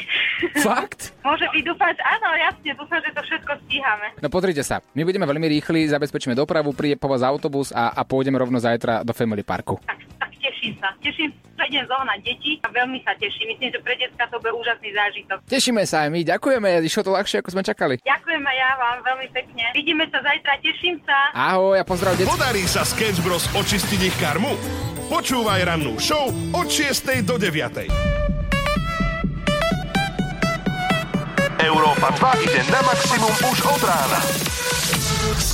Fakt? 0.62 1.18
môže 1.26 1.50
byť, 1.50 1.64
dúfam, 1.66 1.90
že 1.90 2.04
áno, 2.06 2.30
jasne, 2.38 2.72
dúfam, 2.78 3.02
že 3.02 3.10
to 3.10 3.22
všetko 3.26 3.52
stíhame. 3.66 4.08
No 4.22 4.30
pozrite 4.30 4.62
sa, 4.62 4.86
my 4.94 5.02
budeme 5.02 5.26
veľmi 5.26 5.50
rýchli, 5.58 5.90
zabezpečíme 5.90 6.38
dopravu, 6.38 6.78
príde 6.78 6.94
po 7.02 7.10
vás 7.10 7.26
autobus 7.26 7.74
a, 7.74 7.90
a 7.90 8.06
pôjdeme 8.06 8.38
rovno 8.38 8.62
zajtra 8.62 9.02
do 9.02 9.18
Family 9.18 9.42
Parku. 9.42 9.82
Tak 9.82 9.98
teším 10.46 10.74
sa. 10.78 10.94
Teším 11.02 11.30
sa, 11.58 11.64
idem 11.66 11.86
zohnať 11.90 12.20
deti 12.22 12.52
a 12.62 12.68
veľmi 12.70 13.00
sa 13.02 13.18
teším. 13.18 13.56
Myslím, 13.56 13.70
že 13.74 13.80
pre 13.82 13.96
decka 13.98 14.24
to 14.30 14.38
bude 14.38 14.54
úžasný 14.54 14.90
zážitok. 14.94 15.38
Tešíme 15.50 15.84
sa 15.90 16.06
aj 16.06 16.10
my, 16.14 16.20
ďakujeme, 16.22 16.68
išlo 16.86 17.02
to 17.02 17.12
ľahšie, 17.16 17.42
ako 17.42 17.50
sme 17.58 17.64
čakali. 17.66 17.96
Ďakujem 18.06 18.44
aj 18.46 18.58
ja 18.58 18.70
vám 18.78 18.98
veľmi 19.02 19.28
pekne. 19.34 19.64
Vidíme 19.74 20.06
sa 20.14 20.20
zajtra, 20.22 20.54
teším 20.62 20.96
sa. 21.04 21.18
Ahoj 21.34 21.82
a 21.82 21.86
pozdrav 21.88 22.14
deti. 22.14 22.30
Podarí 22.30 22.64
sa 22.70 22.86
Sketch 22.86 23.26
Bros 23.26 23.50
očistiť 23.58 24.00
ich 24.06 24.16
karmu? 24.22 24.54
Počúvaj 25.10 25.62
rannú 25.66 25.98
show 26.02 26.30
od 26.54 26.68
6. 26.70 27.26
do 27.26 27.38
9. 27.38 27.90
Európa 31.66 32.14
2 32.14 32.46
ide 32.46 32.62
na 32.70 32.82
maximum 32.86 33.34
už 33.50 33.58
od 33.66 33.82
rána. 33.86 34.20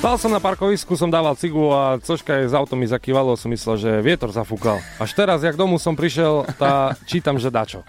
Stal 0.00 0.16
som 0.16 0.32
na 0.32 0.40
parkovisku, 0.40 0.96
som 0.96 1.12
dával 1.12 1.36
cigu 1.36 1.60
a 1.76 2.00
cožka 2.00 2.40
je 2.40 2.48
z 2.48 2.56
auto 2.56 2.72
mi 2.72 2.88
zakývalo, 2.88 3.36
som 3.36 3.52
myslel, 3.52 3.76
že 3.76 3.90
vietor 4.00 4.32
zafúkal. 4.32 4.80
Až 4.96 5.12
teraz, 5.12 5.44
jak 5.44 5.60
domu 5.60 5.76
som 5.76 5.92
prišiel, 5.92 6.48
tá 6.56 6.96
čítam, 7.04 7.36
že 7.36 7.52
dačo. 7.52 7.84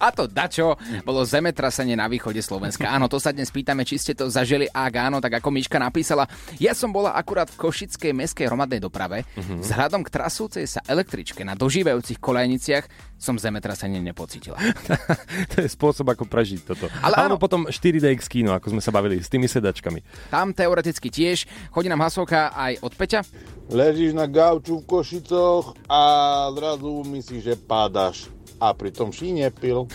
A 0.00 0.08
to 0.16 0.24
dačo 0.24 0.80
bolo 1.04 1.28
zemetrasenie 1.28 1.92
na 1.92 2.08
východe 2.08 2.40
Slovenska. 2.40 2.88
Áno, 2.88 3.04
to 3.04 3.20
sa 3.20 3.36
dnes 3.36 3.52
pýtame, 3.52 3.84
či 3.84 4.00
ste 4.00 4.16
to 4.16 4.32
zažili. 4.32 4.64
Ak 4.72 4.96
áno, 4.96 5.20
tak 5.20 5.44
ako 5.44 5.52
Miška 5.52 5.76
napísala, 5.76 6.24
ja 6.56 6.72
som 6.72 6.88
bola 6.88 7.12
akurát 7.12 7.52
v 7.52 7.68
Košickej 7.68 8.16
meskej 8.16 8.48
hromadnej 8.48 8.80
doprave. 8.80 9.28
Mhm. 9.36 9.60
Vzhľadom 9.60 10.08
k 10.08 10.10
trasúcej 10.10 10.64
sa 10.64 10.80
električke 10.88 11.44
na 11.44 11.52
dožívajúcich 11.52 12.16
kolejniciach 12.16 13.11
som 13.22 13.38
zemetrasenie 13.38 14.02
nepocítila. 14.02 14.58
to 15.54 15.62
je 15.62 15.68
spôsob, 15.70 16.10
ako 16.10 16.26
prežiť 16.26 16.66
toto. 16.66 16.90
Ale 16.98 17.30
áno. 17.30 17.38
potom 17.38 17.70
4DX 17.70 18.26
kino, 18.26 18.50
ako 18.50 18.74
sme 18.74 18.82
sa 18.82 18.90
bavili, 18.90 19.22
s 19.22 19.30
tými 19.30 19.46
sedačkami. 19.46 20.02
Tam 20.34 20.50
teoreticky 20.50 21.06
tiež. 21.06 21.46
Chodí 21.70 21.86
nám 21.86 22.02
hlasovka 22.02 22.50
aj 22.50 22.82
od 22.82 22.92
Peťa. 22.98 23.22
Ležíš 23.70 24.18
na 24.18 24.26
gauču 24.26 24.82
v 24.82 24.86
Košicoch 24.90 25.78
a 25.86 26.02
zrazu 26.50 27.06
myslíš, 27.06 27.42
že 27.46 27.54
pádaš. 27.54 28.26
A 28.58 28.74
pritom 28.74 29.14
ší 29.14 29.30
nepil. 29.30 29.86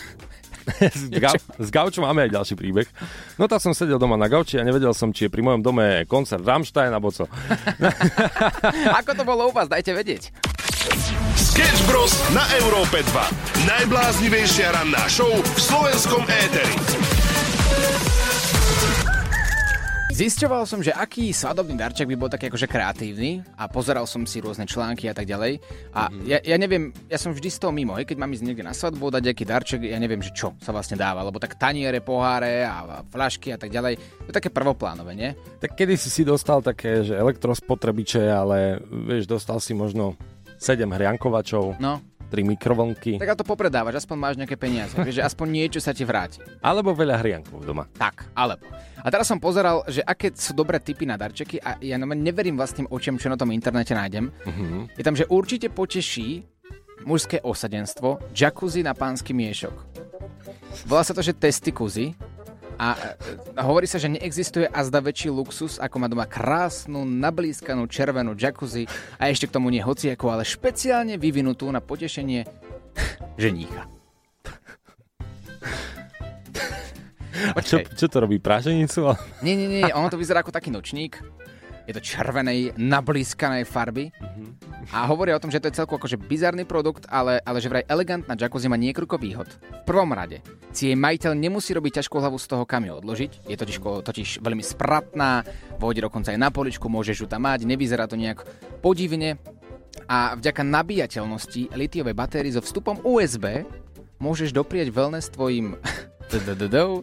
s, 0.98 1.08
gau- 1.08 1.44
s 1.56 1.68
gaučom 1.68 2.04
máme 2.04 2.28
aj 2.28 2.32
ďalší 2.32 2.54
príbeh. 2.56 2.88
No 3.36 3.48
tak 3.48 3.60
som 3.60 3.72
sedel 3.76 4.00
doma 4.00 4.16
na 4.16 4.28
gauči 4.28 4.60
a 4.60 4.64
nevedel 4.64 4.92
som, 4.92 5.12
či 5.12 5.28
je 5.28 5.32
pri 5.32 5.44
mojom 5.44 5.60
dome 5.64 6.04
koncert 6.08 6.44
Rammstein 6.44 6.92
alebo 6.92 7.12
co. 7.12 7.28
Ako 9.00 9.10
to 9.16 9.24
bolo 9.24 9.48
u 9.48 9.52
vás, 9.52 9.68
dajte 9.68 9.92
vedieť. 9.92 10.32
Sketch 11.58 11.90
Bros 11.90 12.14
na 12.30 12.46
Európe 12.62 13.02
2. 13.02 13.66
Najbláznivejšia 13.66 14.78
ranná 14.78 15.10
show 15.10 15.26
v 15.26 15.58
slovenskom 15.58 16.22
éteri. 16.30 16.70
Zisťoval 20.14 20.70
som, 20.70 20.78
že 20.86 20.94
aký 20.94 21.34
svadobný 21.34 21.74
darček 21.74 22.06
by 22.06 22.14
bol 22.14 22.30
taký 22.30 22.46
akože 22.46 22.70
kreatívny 22.70 23.42
a 23.58 23.66
pozeral 23.66 24.06
som 24.06 24.22
si 24.22 24.38
rôzne 24.38 24.70
články 24.70 25.10
a 25.10 25.14
tak 25.18 25.26
ďalej. 25.26 25.58
A 25.98 26.06
mm-hmm. 26.06 26.30
ja, 26.30 26.38
ja 26.46 26.56
neviem, 26.62 26.94
ja 27.10 27.18
som 27.18 27.34
vždy 27.34 27.50
z 27.50 27.58
toho 27.58 27.74
mimo, 27.74 27.98
hej, 27.98 28.06
keď 28.06 28.22
mám 28.22 28.30
ísť 28.30 28.46
niekde 28.46 28.62
na 28.62 28.70
svadbu, 28.70 29.18
dať 29.18 29.22
nejaký 29.26 29.42
darček, 29.42 29.80
ja 29.82 29.98
neviem, 29.98 30.22
že 30.22 30.30
čo 30.30 30.54
sa 30.62 30.70
vlastne 30.70 30.94
dáva, 30.94 31.26
lebo 31.26 31.42
tak 31.42 31.58
taniere, 31.58 31.98
poháre 31.98 32.62
a, 32.62 33.02
flašky 33.10 33.50
a 33.50 33.58
tak 33.58 33.74
ďalej, 33.74 33.98
to 33.98 34.30
je 34.30 34.38
také 34.38 34.54
prvoplánové, 34.54 35.18
nie? 35.18 35.34
Tak 35.58 35.74
kedy 35.74 35.98
si 35.98 36.06
si 36.06 36.22
dostal 36.22 36.62
také, 36.62 37.02
že 37.02 37.18
elektrospotrebiče, 37.18 38.30
ale 38.30 38.78
vieš, 38.90 39.26
dostal 39.26 39.58
si 39.58 39.74
možno 39.74 40.14
7 40.58 40.84
hriankovačov, 40.84 41.78
No. 41.78 42.02
3 42.28 42.44
mikrovlnky, 42.44 43.16
Tak 43.16 43.32
a 43.32 43.34
to 43.34 43.40
popredávaš, 43.40 44.04
aspoň 44.04 44.16
máš 44.20 44.34
nejaké 44.36 44.60
peniaze, 44.60 44.92
vieš, 45.00 45.16
že 45.16 45.24
aspoň 45.24 45.46
niečo 45.48 45.80
sa 45.80 45.96
ti 45.96 46.04
vráti. 46.04 46.44
alebo 46.60 46.92
veľa 46.92 47.16
hriankov 47.16 47.64
doma. 47.64 47.88
Tak, 47.88 48.28
alebo. 48.36 48.68
A 49.00 49.08
teraz 49.08 49.24
som 49.24 49.40
pozeral, 49.40 49.80
že 49.88 50.04
aké 50.04 50.28
sú 50.36 50.52
dobré 50.52 50.76
typy 50.76 51.08
na 51.08 51.16
darčeky 51.16 51.56
a 51.56 51.80
ja 51.80 51.96
neverím 51.96 52.58
vlastným 52.58 52.90
očiam, 52.90 53.16
čo 53.16 53.30
na 53.30 53.38
tom 53.38 53.48
internete 53.48 53.96
nájdem. 53.96 54.28
Mhm. 54.44 54.92
Je 54.92 55.04
tam, 55.06 55.16
že 55.16 55.24
určite 55.24 55.72
poteší 55.72 56.44
mužské 57.06 57.40
osadenstvo, 57.40 58.20
jacuzzi 58.34 58.82
na 58.82 58.92
pánsky 58.92 59.32
miešok. 59.32 59.72
Volá 60.84 61.00
sa 61.00 61.14
to, 61.14 61.22
že 61.22 61.32
testikuzy. 61.32 62.12
A 62.78 62.94
e, 62.94 62.98
hovorí 63.58 63.90
sa, 63.90 63.98
že 63.98 64.06
neexistuje 64.06 64.70
azda 64.70 65.02
väčší 65.02 65.34
luxus, 65.34 65.82
ako 65.82 65.96
má 65.98 66.06
doma 66.06 66.30
krásnu, 66.30 67.02
nablískanú 67.02 67.90
červenú 67.90 68.38
jacuzzi 68.38 68.86
a 69.18 69.26
ešte 69.26 69.50
k 69.50 69.54
tomu 69.58 69.74
nie 69.74 69.82
hociako, 69.82 70.30
ale 70.30 70.46
špeciálne 70.46 71.18
vyvinutú 71.18 71.66
na 71.74 71.82
potešenie 71.82 72.46
ženícha. 73.42 73.90
A 77.54 77.58
čo, 77.62 77.82
čo 77.82 78.06
to 78.10 78.18
robí, 78.18 78.42
práženicu? 78.42 79.14
Nie, 79.46 79.54
nie, 79.54 79.70
nie, 79.70 79.86
ono 79.94 80.10
to 80.10 80.18
vyzerá 80.18 80.42
ako 80.42 80.50
taký 80.50 80.74
nočník. 80.74 81.22
Je 81.88 81.96
to 81.96 82.04
červenej, 82.04 82.76
nablískanej 82.76 83.64
farby. 83.64 84.12
A 84.92 85.08
hovoria 85.08 85.32
o 85.32 85.40
tom, 85.40 85.48
že 85.48 85.56
to 85.56 85.72
je 85.72 85.80
celku 85.80 85.96
akože 85.96 86.20
bizarný 86.20 86.68
produkt, 86.68 87.08
ale, 87.08 87.40
ale 87.48 87.64
že 87.64 87.72
vraj 87.72 87.88
elegantná 87.88 88.36
jacuzzi 88.36 88.68
má 88.68 88.76
niekoľko 88.76 89.16
výhod. 89.16 89.48
V 89.48 89.84
prvom 89.88 90.12
rade, 90.12 90.44
si 90.68 90.92
jej 90.92 90.96
majiteľ 91.00 91.32
nemusí 91.32 91.72
robiť 91.72 92.04
ťažkú 92.04 92.20
hlavu 92.20 92.36
z 92.36 92.46
toho, 92.52 92.68
kam 92.68 92.84
ju 92.84 92.92
odložiť. 92.92 93.48
Je 93.48 93.56
totiž, 93.56 93.80
totiž 93.80 94.28
veľmi 94.44 94.60
spratná, 94.60 95.48
vôjde 95.80 96.04
dokonca 96.04 96.28
aj 96.28 96.36
na 96.36 96.52
poličku, 96.52 96.92
môžeš 96.92 97.24
ju 97.24 97.26
tam 97.26 97.48
mať, 97.48 97.64
nevyzerá 97.64 98.04
to 98.04 98.20
nejak 98.20 98.44
podivne. 98.84 99.40
A 100.12 100.36
vďaka 100.36 100.60
nabíjateľnosti 100.60 101.72
litiovej 101.72 102.12
batérie 102.12 102.52
so 102.52 102.60
vstupom 102.60 103.00
USB 103.00 103.64
môžeš 104.20 104.52
doprieť 104.52 104.92
wellness 104.92 105.32
tvojim 105.32 105.78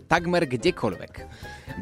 takmer 0.05 0.43
kdekoľvek. 0.45 1.13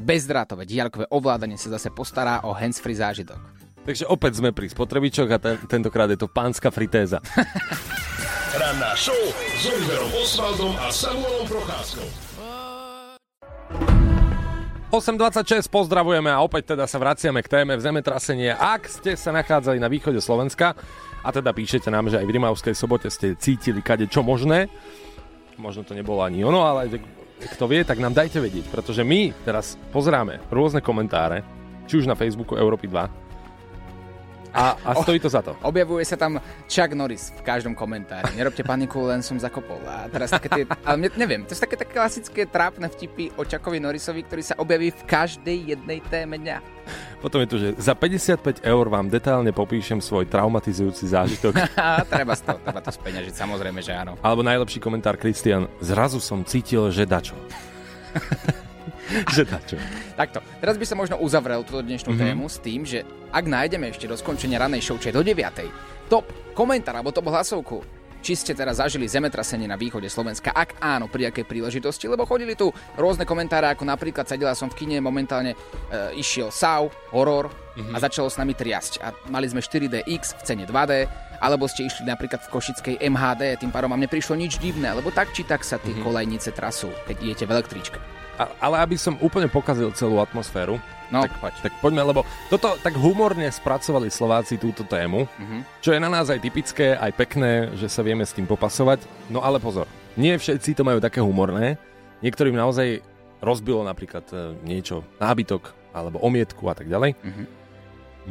Bezdrátové 0.02 0.64
diaľkové 0.64 1.12
ovládanie 1.12 1.60
sa 1.60 1.76
zase 1.76 1.92
postará 1.92 2.42
o 2.48 2.56
hands-free 2.56 2.98
zážitok. 2.98 3.40
Takže 3.84 4.08
opäť 4.08 4.40
sme 4.40 4.56
pri 4.56 4.72
spotrebičoch 4.72 5.28
a 5.28 5.38
ten, 5.44 5.60
tentokrát 5.68 6.08
je 6.08 6.16
to 6.16 6.32
pánska 6.32 6.72
fritéza. 6.72 7.20
Ranná 8.56 8.96
show 8.96 9.18
s 9.60 9.64
Oliverom 9.68 10.12
Osvaldom 10.24 10.74
a 10.80 10.88
Samuelom 10.88 11.46
Procházkou. 11.52 12.08
8.26 14.94 15.74
pozdravujeme 15.74 16.30
a 16.30 16.38
opäť 16.46 16.78
teda 16.78 16.86
sa 16.86 17.02
vraciame 17.02 17.42
k 17.42 17.50
téme 17.50 17.74
v 17.74 17.82
zemetrasenie. 17.82 18.54
Ak 18.54 18.86
ste 18.86 19.18
sa 19.18 19.34
nachádzali 19.34 19.82
na 19.82 19.90
východe 19.90 20.22
Slovenska 20.22 20.78
a 21.26 21.30
teda 21.34 21.50
píšete 21.50 21.90
nám, 21.90 22.14
že 22.14 22.22
aj 22.22 22.30
v 22.30 22.34
Rimavskej 22.38 22.78
sobote 22.78 23.10
ste 23.10 23.34
cítili 23.34 23.82
kade 23.82 24.06
čo 24.06 24.22
možné, 24.22 24.70
možno 25.58 25.82
to 25.82 25.98
nebolo 25.98 26.22
ani 26.22 26.46
ono, 26.46 26.62
ale 26.62 26.94
kto 27.50 27.66
vie, 27.68 27.84
tak 27.84 28.00
nám 28.00 28.16
dajte 28.16 28.40
vedieť, 28.44 28.70
pretože 28.72 29.04
my 29.04 29.32
teraz 29.44 29.80
pozeráme 29.92 30.44
rôzne 30.52 30.80
komentáre, 30.80 31.44
či 31.88 32.00
už 32.00 32.08
na 32.08 32.16
Facebooku 32.16 32.56
Európy 32.56 32.88
2, 32.88 33.23
a, 34.54 34.78
a 34.86 34.90
stojí 35.02 35.18
to 35.18 35.30
za 35.34 35.42
to. 35.42 35.58
Objavuje 35.66 36.06
sa 36.06 36.14
tam 36.14 36.38
Chuck 36.70 36.94
Norris 36.94 37.34
v 37.34 37.42
každom 37.42 37.74
komentári. 37.74 38.38
Nerobte 38.38 38.62
paniku, 38.62 39.02
len 39.10 39.26
som 39.26 39.36
zakopol. 39.42 39.82
A 39.90 40.06
teraz 40.14 40.30
také 40.30 40.48
tie, 40.54 40.64
ale 40.86 40.96
mne, 41.02 41.10
neviem, 41.18 41.42
to 41.42 41.58
sú 41.58 41.66
také, 41.66 41.74
také 41.74 41.98
klasické 41.98 42.46
trápne 42.46 42.86
vtipy 42.86 43.34
o 43.34 43.42
Chuckovi 43.42 43.82
Norrisovi, 43.82 44.22
ktorý 44.22 44.44
sa 44.46 44.56
objaví 44.62 44.94
v 44.94 45.04
každej 45.10 45.58
jednej 45.74 46.00
téme 46.06 46.38
dňa. 46.38 46.62
Potom 47.24 47.40
je 47.42 47.48
tu, 47.48 47.56
že 47.58 47.68
za 47.80 47.96
55 47.96 48.62
eur 48.62 48.86
vám 48.92 49.08
detailne 49.08 49.50
popíšem 49.56 50.04
svoj 50.04 50.28
traumatizujúci 50.30 51.08
zážitok. 51.10 51.56
treba, 52.14 52.38
to, 52.38 52.54
treba 52.62 52.82
to 52.84 52.92
speňažiť, 52.92 53.34
samozrejme, 53.34 53.80
že 53.82 53.96
áno. 53.96 54.20
Alebo 54.22 54.46
najlepší 54.46 54.84
komentár 54.84 55.18
Kristian. 55.18 55.66
Zrazu 55.82 56.22
som 56.22 56.46
cítil, 56.46 56.92
že 56.92 57.08
dačo. 57.08 57.34
že 59.36 59.44
dačo. 59.44 59.76
Takto, 60.16 60.40
teraz 60.62 60.76
by 60.80 60.86
sa 60.88 60.96
možno 60.96 61.16
uzavrel 61.20 61.64
túto 61.68 61.84
dnešnú 61.84 62.16
mm-hmm. 62.16 62.30
tému 62.34 62.46
s 62.48 62.58
tým, 62.60 62.82
že 62.88 63.04
ak 63.34 63.46
nájdeme 63.46 63.92
ešte 63.92 64.08
do 64.08 64.16
skončenia 64.16 64.62
ranej 64.62 64.84
show, 64.86 64.98
do 64.98 65.22
9. 65.22 65.34
top 66.08 66.30
komentár 66.54 66.96
alebo 66.96 67.12
top 67.12 67.28
hlasovku, 67.28 68.04
či 68.24 68.40
ste 68.40 68.56
teraz 68.56 68.80
zažili 68.80 69.04
zemetrasenie 69.04 69.68
na 69.68 69.76
východe 69.76 70.08
Slovenska, 70.08 70.56
ak 70.56 70.80
áno, 70.80 71.12
pri 71.12 71.28
akej 71.28 71.44
príležitosti, 71.44 72.08
lebo 72.08 72.24
chodili 72.24 72.56
tu 72.56 72.72
rôzne 72.96 73.28
komentáre, 73.28 73.68
ako 73.68 73.84
napríklad 73.84 74.24
sedela 74.24 74.56
som 74.56 74.72
v 74.72 74.80
kine, 74.80 75.04
momentálne 75.04 75.52
e, 75.52 75.58
išiel 76.16 76.48
SAU, 76.48 76.88
horor 77.12 77.52
a 77.92 77.98
začalo 78.00 78.32
s 78.32 78.40
nami 78.40 78.56
triasť. 78.56 79.04
A 79.04 79.12
mali 79.28 79.52
sme 79.52 79.60
4DX 79.60 80.40
v 80.40 80.42
cene 80.48 80.64
2D, 80.64 81.04
alebo 81.44 81.68
ste 81.68 81.84
išli 81.84 82.08
napríklad 82.08 82.48
v 82.48 82.52
Košickej 82.56 82.96
MHD, 83.04 83.60
tým 83.60 83.76
pádom 83.76 83.92
vám 83.92 84.00
neprišlo 84.00 84.40
nič 84.40 84.56
divné, 84.64 84.96
lebo 84.96 85.12
tak 85.12 85.36
či 85.36 85.44
tak 85.44 85.68
sa 85.68 85.76
tie 85.76 85.92
kolejnice 86.00 86.56
trasú, 86.56 86.88
keď 87.04 87.16
idete 87.20 87.44
v 87.44 87.54
električke. 87.60 88.00
A, 88.34 88.50
ale 88.60 88.82
aby 88.82 88.98
som 88.98 89.14
úplne 89.22 89.46
pokazil 89.46 89.94
celú 89.94 90.18
atmosféru, 90.18 90.82
No, 91.14 91.22
tak, 91.22 91.38
poď. 91.38 91.54
tak 91.62 91.74
poďme, 91.78 92.02
lebo 92.02 92.26
toto 92.50 92.74
tak 92.82 92.98
humorne 92.98 93.46
spracovali 93.46 94.10
Slováci 94.10 94.58
túto 94.58 94.82
tému, 94.82 95.30
Mhm. 95.38 95.58
čo 95.78 95.94
je 95.94 96.02
na 96.02 96.10
nás 96.10 96.26
aj 96.34 96.42
typické, 96.42 96.98
aj 96.98 97.14
pekné, 97.14 97.70
že 97.78 97.86
sa 97.86 98.02
vieme 98.02 98.26
s 98.26 98.34
tým 98.34 98.50
popasovať. 98.50 99.06
No 99.30 99.46
ale 99.46 99.62
pozor, 99.62 99.86
nie 100.18 100.34
všetci 100.34 100.74
to 100.74 100.82
majú 100.82 100.98
také 100.98 101.22
humorné. 101.22 101.78
Niektorým 102.26 102.58
naozaj 102.58 103.06
rozbilo 103.38 103.86
napríklad 103.86 104.26
e, 104.34 104.58
niečo, 104.66 105.06
nábytok, 105.22 105.94
alebo 105.94 106.18
omietku 106.18 106.66
a 106.66 106.74
tak 106.74 106.90
ďalej. 106.90 107.14
Mhm. 107.22 107.44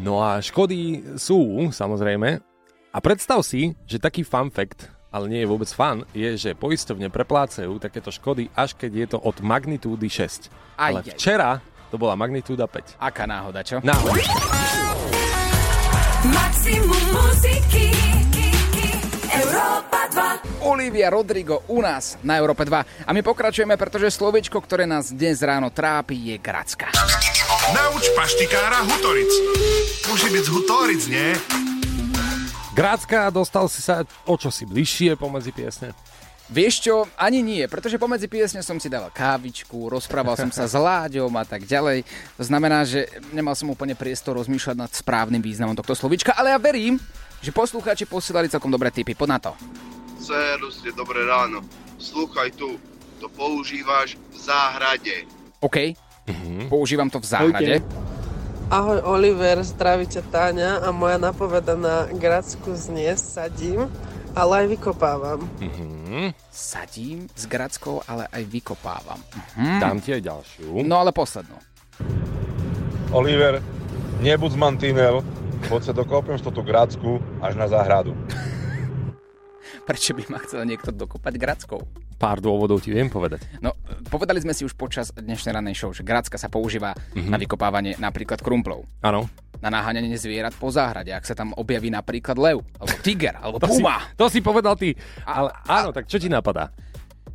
No 0.03 0.19
a 0.19 0.43
škody 0.43 1.05
sú, 1.15 1.71
samozrejme. 1.71 2.41
A 2.91 2.99
predstav 2.99 3.45
si, 3.47 3.77
že 3.87 4.03
taký 4.03 4.25
fun 4.25 4.51
fact, 4.51 4.89
ale 5.13 5.29
nie 5.29 5.45
je 5.45 5.51
vôbec 5.53 5.69
fun, 5.69 6.09
je, 6.17 6.35
že 6.41 6.57
poistovne 6.57 7.13
preplácajú 7.13 7.77
takéto 7.77 8.09
škody, 8.09 8.49
až 8.57 8.75
keď 8.75 8.93
je 8.97 9.07
to 9.13 9.19
od 9.21 9.45
magnitúdy 9.45 10.09
6. 10.09 10.49
Aj, 10.81 10.97
ale 10.97 11.05
včera 11.05 11.61
to 11.93 12.01
bola 12.01 12.17
magnitúda 12.17 12.65
5. 12.65 12.97
Aká 12.97 13.29
náhoda, 13.29 13.61
čo? 13.61 13.79
Náhoda. 13.85 14.17
Maximum 16.33 17.05
muziky 17.13 17.93
Európa 19.29 20.09
2 20.09 20.67
Olivia 20.73 21.11
Rodrigo 21.11 21.67
u 21.69 21.83
nás 21.83 22.17
na 22.23 22.39
Európe 22.39 22.65
2. 22.65 23.05
A 23.05 23.11
my 23.11 23.21
pokračujeme, 23.21 23.75
pretože 23.77 24.15
slovičko, 24.15 24.63
ktoré 24.63 24.87
nás 24.87 25.11
dnes 25.11 25.43
ráno 25.43 25.69
trápi, 25.75 26.15
je 26.33 26.37
gracka. 26.39 26.89
Nauč 27.75 28.09
paštikára 28.15 28.87
Hutoric. 28.87 29.33
Môže 30.07 30.29
byť 30.31 30.43
z 30.47 30.51
Hutoric, 30.55 31.03
nie? 31.11 31.62
Grácka, 32.73 33.29
dostal 33.29 33.69
si 33.69 33.85
sa 33.85 34.01
o 34.25 34.35
čo 34.41 34.49
si 34.49 34.65
bližšie 34.65 35.21
pomedzi 35.21 35.53
piesne? 35.53 35.93
Vieš 36.49 36.75
čo, 36.85 37.05
ani 37.21 37.45
nie, 37.45 37.65
pretože 37.69 38.01
pomedzi 38.01 38.33
piesne 38.33 38.65
som 38.65 38.81
si 38.81 38.89
dával 38.89 39.13
kávičku, 39.13 39.93
rozprával 39.93 40.41
som 40.41 40.49
sa 40.49 40.65
s 40.65 40.73
Láďom 40.73 41.33
a 41.37 41.45
tak 41.45 41.69
ďalej. 41.69 42.05
To 42.41 42.45
znamená, 42.45 42.89
že 42.89 43.09
nemal 43.33 43.53
som 43.53 43.69
úplne 43.69 43.93
priestor 43.93 44.41
rozmýšľať 44.41 44.77
nad 44.77 44.89
správnym 44.89 45.45
významom 45.45 45.77
tohto 45.77 45.93
slovíčka, 45.93 46.33
ale 46.33 46.53
ja 46.53 46.59
verím, 46.61 46.97
že 47.45 47.53
poslucháči 47.53 48.09
posielali 48.09 48.49
celkom 48.49 48.73
dobré 48.73 48.89
tipy. 48.89 49.13
Poď 49.13 49.29
na 49.29 49.39
to. 49.41 49.53
Serus 50.17 50.81
je 50.81 50.97
dobré 50.97 51.29
ráno. 51.29 51.61
Slúchaj 52.01 52.57
tu, 52.57 52.81
to 53.21 53.29
používaš 53.33 54.17
v 54.33 54.37
záhrade. 54.37 55.29
OK, 55.61 55.93
používam 56.73 57.13
to 57.13 57.21
v 57.21 57.27
záhrade. 57.29 57.75
Ahoj 58.73 59.05
Oliver, 59.05 59.61
zdraví 59.61 60.09
ťa 60.09 60.33
Táňa 60.33 60.81
a 60.81 60.89
moja 60.97 61.21
napoveda 61.21 61.77
na 61.77 62.09
Gracku 62.09 62.73
znie 62.73 63.13
sadím, 63.21 63.85
ale 64.33 64.65
aj 64.65 64.67
vykopávam. 64.73 65.45
Mhm. 65.61 66.33
Sadím 66.49 67.29
s 67.37 67.45
grackou, 67.45 68.01
ale 68.09 68.25
aj 68.33 68.49
vykopávam. 68.49 69.21
Mhm. 69.61 69.77
Dám 69.77 70.01
ti 70.01 70.17
aj 70.17 70.25
ďalšiu. 70.25 70.89
No 70.89 71.05
ale 71.05 71.13
poslednú. 71.13 71.53
Oliver, 73.13 73.61
nebuď 74.25 74.57
mantinel, 74.57 75.21
poď 75.69 75.81
sa 75.83 75.93
dokopem 75.93 76.41
s 76.41 76.43
tú 76.43 76.65
Grácku 76.65 77.21
až 77.45 77.53
na 77.61 77.69
záhradu. 77.69 78.17
Prečo 79.89 80.17
by 80.17 80.33
ma 80.33 80.41
chcel 80.49 80.65
niekto 80.65 80.89
dokopať 80.97 81.35
grackou? 81.37 81.85
Pár 82.23 82.39
dôvodov 82.39 82.79
ti 82.79 82.95
viem 82.95 83.11
povedať. 83.11 83.43
No, 83.59 83.75
povedali 84.07 84.39
sme 84.39 84.55
si 84.55 84.63
už 84.63 84.79
počas 84.79 85.11
dnešnej 85.11 85.51
ranej 85.51 85.75
show, 85.75 85.91
že 85.91 86.07
gracka 86.07 86.39
sa 86.39 86.47
používa 86.47 86.95
Mhm. 87.13 87.27
na 87.27 87.35
vykopávanie 87.37 87.99
napríklad 87.99 88.39
krumplov. 88.39 88.87
Áno. 89.03 89.27
Na 89.59 89.71
naháňanie 89.71 90.15
zvierat 90.15 90.55
po 90.55 90.71
záhrade, 90.71 91.11
ak 91.11 91.23
sa 91.23 91.35
tam 91.35 91.51
objaví 91.53 91.91
napríklad 91.91 92.39
lev, 92.39 92.63
alebo 92.79 92.95
tiger, 93.03 93.35
alebo 93.37 93.59
To 93.59 93.67
si, 93.67 93.83
puma. 93.83 94.07
to 94.15 94.27
si 94.29 94.39
povedal 94.39 94.79
ty. 94.79 94.95
Ale 95.25 95.51
áno, 95.67 95.91
tak 95.91 96.07
čo 96.07 96.19
ti 96.19 96.31
napadá? 96.31 96.71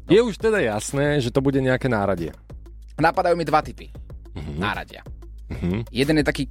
Je 0.08 0.24
už 0.24 0.40
teda 0.40 0.60
jasné, 0.62 1.20
že 1.20 1.32
to 1.32 1.44
bude 1.44 1.60
nejaké 1.60 1.88
náradie. 1.88 2.32
Napadajú 2.96 3.36
mi 3.36 3.44
dva 3.44 3.60
typy 3.60 3.92
náradia. 4.56 5.04
Mhm. 5.50 5.92
Jeden 5.92 6.16
je 6.16 6.24
taký 6.24 6.44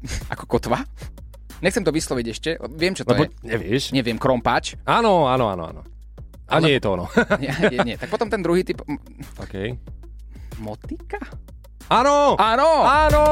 ako 0.32 0.48
kotva. 0.48 0.80
Nechcem 1.60 1.80
to 1.80 1.92
vysloviť 1.92 2.26
ešte, 2.26 2.50
viem, 2.72 2.92
čo 2.92 3.04
to 3.04 3.12
Lebo 3.12 3.24
je. 3.24 3.32
nevieš. 3.42 3.92
Neviem, 3.92 4.16
krompáč. 4.16 4.76
Áno, 4.84 5.24
áno, 5.24 5.48
áno, 5.48 5.64
áno. 5.66 5.80
A 6.48 6.60
nie 6.62 6.78
je 6.78 6.80
to 6.80 6.94
ono. 6.94 7.06
nie, 7.42 7.50
nie, 7.70 7.78
nie. 7.82 7.96
Tak 7.98 8.10
potom 8.10 8.30
ten 8.30 8.42
druhý 8.42 8.62
typ... 8.62 8.82
OK. 9.42 9.54
Motika? 10.62 11.18
Áno! 11.86 12.34
Áno! 12.34 12.70
Áno! 12.82 13.24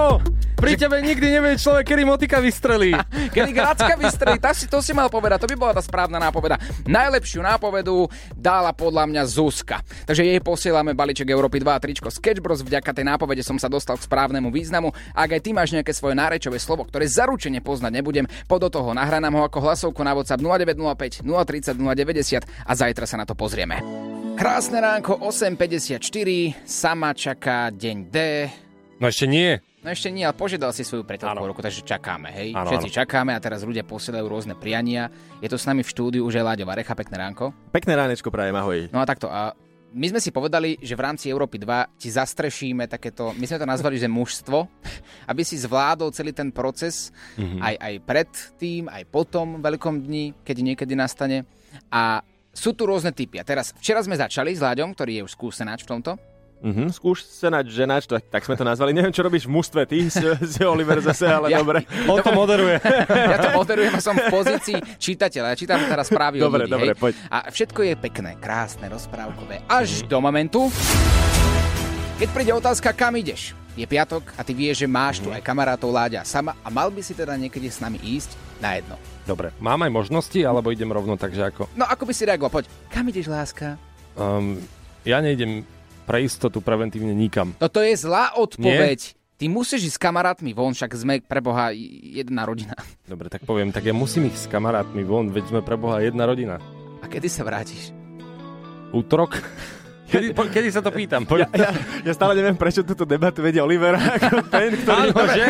Pri 0.55 0.79
tebe 0.79 0.97
nikdy 1.03 1.27
nevie 1.29 1.61
človek, 1.61 1.93
kedy 1.93 2.03
motika 2.09 2.39
vystrelí. 2.41 2.95
Kedy 3.37 3.53
Gracka 3.53 4.01
vystrelí, 4.01 4.41
tak 4.41 4.57
si 4.57 4.65
to 4.65 4.81
si 4.81 4.97
mal 4.97 5.13
povedať, 5.13 5.45
to 5.45 5.51
by 5.53 5.57
bola 5.61 5.73
tá 5.77 5.83
správna 5.85 6.17
nápoveda. 6.17 6.57
Najlepšiu 6.89 7.45
nápovedu 7.45 8.09
dala 8.33 8.73
podľa 8.73 9.05
mňa 9.11 9.23
Zuzka. 9.29 9.85
Takže 10.09 10.25
jej 10.25 10.41
posielame 10.41 10.97
balíček 10.97 11.29
Európy 11.29 11.61
2 11.61 11.69
a 11.69 11.83
tričko 11.83 12.09
Sketch 12.09 12.41
Bros. 12.41 12.65
Vďaka 12.65 12.97
tej 12.97 13.05
nápovede 13.05 13.45
som 13.45 13.61
sa 13.61 13.69
dostal 13.69 14.01
k 14.01 14.07
správnemu 14.09 14.49
významu. 14.49 14.95
Ak 15.13 15.37
aj 15.37 15.43
ty 15.45 15.53
máš 15.53 15.75
nejaké 15.75 15.93
svoje 15.93 16.17
nárečové 16.17 16.57
slovo, 16.57 16.89
ktoré 16.89 17.11
zaručene 17.11 17.61
poznať 17.61 17.93
nebudem, 18.01 18.25
pod 18.49 18.65
do 18.65 18.73
toho 18.73 18.97
nahrá 18.97 19.21
nám 19.21 19.37
ho 19.37 19.43
ako 19.45 19.59
hlasovku 19.59 20.01
na 20.01 20.17
WhatsApp 20.17 20.41
0905 20.41 21.27
030 21.27 21.77
090 21.77 22.41
a 22.47 22.73
zajtra 22.73 23.05
sa 23.05 23.21
na 23.21 23.29
to 23.29 23.37
pozrieme. 23.37 24.14
Krásne 24.35 24.79
ránko, 24.79 25.15
8.54, 25.21 26.03
sama 26.67 27.15
čaká 27.15 27.71
deň 27.71 27.97
D. 28.11 28.17
No 28.99 29.07
ešte 29.07 29.25
nie. 29.25 29.63
No 29.79 29.89
ešte 29.89 30.09
nie, 30.09 30.23
ale 30.23 30.33
požiadal 30.33 30.73
si 30.73 30.83
svoju 30.83 31.03
priateľku 31.03 31.45
roku, 31.45 31.61
takže 31.61 31.81
čakáme, 31.81 32.33
hej. 32.33 32.49
Áno, 32.51 32.67
Všetci 32.67 32.89
áno. 32.89 32.97
čakáme 32.99 33.31
a 33.31 33.39
teraz 33.39 33.63
ľudia 33.63 33.83
posielajú 33.83 34.25
rôzne 34.25 34.55
priania. 34.55 35.07
Je 35.39 35.47
to 35.47 35.55
s 35.55 35.65
nami 35.65 35.81
v 35.81 35.89
štúdiu 35.89 36.23
už 36.23 36.35
je 36.35 36.43
Láďo 36.43 36.65
Varecha, 36.65 36.93
pekné 36.93 37.15
ránko. 37.17 37.55
Pekné 37.71 37.95
ránečko 37.95 38.29
prajem, 38.29 38.55
ahoj. 38.55 38.91
No 38.91 38.99
a 38.99 39.07
takto, 39.07 39.29
a 39.29 39.55
my 39.93 40.07
sme 40.09 40.19
si 40.19 40.29
povedali, 40.29 40.81
že 40.81 40.93
v 40.93 41.05
rámci 41.05 41.29
Európy 41.29 41.55
2 41.57 41.95
ti 41.95 42.09
zastrešíme 42.09 42.89
takéto, 42.89 43.31
my 43.31 43.45
sme 43.45 43.61
to 43.61 43.69
nazvali, 43.69 43.97
že 43.97 44.09
mužstvo, 44.09 44.59
aby 45.31 45.43
si 45.43 45.55
zvládol 45.55 46.11
celý 46.11 46.33
ten 46.33 46.51
proces, 46.51 47.15
Mhm. 47.39 47.59
aj, 47.61 47.75
aj 47.77 47.95
pred 48.03 48.29
tým, 48.57 48.83
aj 48.89 49.05
potom 49.07 49.61
veľkom 49.61 50.01
dni, 50.01 50.35
keď 50.43 50.57
niekedy 50.65 50.93
nastane. 50.93 51.47
A 51.87 52.25
sú 52.55 52.71
tu 52.71 52.87
rôzne 52.87 53.11
typy. 53.11 53.37
A 53.37 53.45
teraz, 53.45 53.75
včera 53.75 53.99
sme 53.99 54.15
začali 54.15 54.51
s 54.51 54.63
Láďom, 54.63 54.95
ktorý 54.95 55.19
je 55.19 55.23
už 55.23 55.33
skúsenáč 55.33 55.83
v 55.83 55.91
tomto. 55.91 56.15
Mhm, 56.65 56.89
skúš 56.89 57.29
senať, 57.29 57.69
ženač, 57.69 58.09
tak, 58.09 58.25
tak 58.25 58.41
sme 58.41 58.57
to 58.57 58.65
nazvali. 58.65 58.97
Neviem, 58.97 59.13
čo 59.13 59.21
robíš 59.21 59.45
v 59.45 59.53
mužstve, 59.53 59.85
ty 59.85 60.09
si, 60.09 60.25
si 60.49 60.65
Oliver 60.65 60.97
zase, 60.99 61.29
ale 61.29 61.53
Ja- 61.53 61.61
dobre. 61.61 61.85
On 62.09 62.17
to 62.19 62.33
moderuje. 62.33 62.81
Ja 63.33 63.37
to 63.37 63.53
moderujem 63.53 63.93
a 63.93 64.01
som 64.01 64.17
v 64.17 64.33
pozícii 64.33 64.81
čitateľa. 64.97 65.53
Ja 65.53 65.57
čítam 65.57 65.77
teraz 65.83 66.09
správy 66.09 66.41
Dobre, 66.41 66.65
ľudí, 66.65 66.73
dobre, 66.73 66.91
hej. 66.91 66.97
poď. 66.97 67.13
A 67.29 67.53
všetko 67.53 67.81
je 67.85 67.95
pekné, 67.99 68.41
krásne, 68.41 68.89
rozprávkové. 68.89 69.61
Až 69.69 70.09
do 70.09 70.17
momentu, 70.19 70.73
keď 72.17 72.29
príde 72.31 72.53
otázka, 72.55 72.95
kam 72.95 73.13
ideš. 73.13 73.53
Je 73.75 73.85
piatok 73.85 74.23
a 74.33 74.41
ty 74.41 74.55
vieš, 74.55 74.81
že 74.81 74.89
máš 74.89 75.19
tu 75.19 75.29
aj 75.29 75.43
kamarátov 75.43 75.91
Láďa 75.91 76.23
sama 76.23 76.55
a 76.63 76.71
mal 76.71 76.89
by 76.89 77.03
si 77.03 77.11
teda 77.11 77.35
niekedy 77.35 77.67
s 77.67 77.83
nami 77.83 77.99
ísť 77.99 78.31
na 78.57 78.79
jedno. 78.79 78.95
Dobre, 79.25 79.57
mám 79.57 79.81
aj 79.81 79.93
možnosti, 79.93 80.37
alebo 80.45 80.69
idem 80.69 80.93
rovno 80.93 81.17
takže 81.17 81.49
ako... 81.49 81.73
No 81.81 81.89
ako 81.89 82.05
by 82.05 82.13
si 82.13 82.29
reagoval? 82.29 82.61
Poď, 82.61 82.65
kam 82.93 83.09
ideš, 83.09 83.33
láska? 83.33 83.81
Um, 84.21 84.61
ja 85.09 85.25
nejdem 85.25 85.65
pre 86.05 86.21
istotu 86.21 86.61
preventívne 86.61 87.17
nikam. 87.17 87.57
No 87.57 87.73
to 87.73 87.81
je 87.81 87.97
zlá 87.97 88.37
odpoveď. 88.37 89.17
Ty 89.35 89.45
musíš 89.51 89.91
ísť 89.91 89.97
s 89.99 90.05
kamarátmi 90.05 90.55
von, 90.55 90.77
však 90.77 90.95
sme 90.95 91.19
pre 91.19 91.43
Boha 91.43 91.75
jedna 91.75 92.47
rodina. 92.47 92.77
Dobre, 93.03 93.27
tak 93.27 93.43
poviem, 93.43 93.75
tak 93.75 93.83
ja 93.89 93.97
musím 93.97 94.31
ísť 94.31 94.47
s 94.47 94.49
kamarátmi 94.53 95.03
von, 95.03 95.33
veď 95.35 95.51
sme 95.51 95.61
pre 95.65 95.75
Boha 95.75 95.99
jedna 96.05 96.29
rodina. 96.29 96.63
A 97.03 97.11
kedy 97.11 97.27
sa 97.27 97.43
vrátiš? 97.43 97.91
Útorok? 98.95 99.41
Kedy, 100.05 100.37
po, 100.37 100.45
kedy 100.47 100.69
sa 100.69 100.85
to 100.85 100.93
pýtam? 100.93 101.25
Ja, 101.35 101.49
ja, 101.51 101.71
ja 102.05 102.13
stále 102.13 102.37
neviem, 102.37 102.55
prečo 102.55 102.85
túto 102.85 103.03
debatu 103.03 103.41
vedie 103.41 103.59
Oliver 103.59 103.97
ako 103.97 104.47
ten, 104.47 104.77
ktorý... 104.77 105.11
Áno, 105.11 105.23
že? 105.33 105.47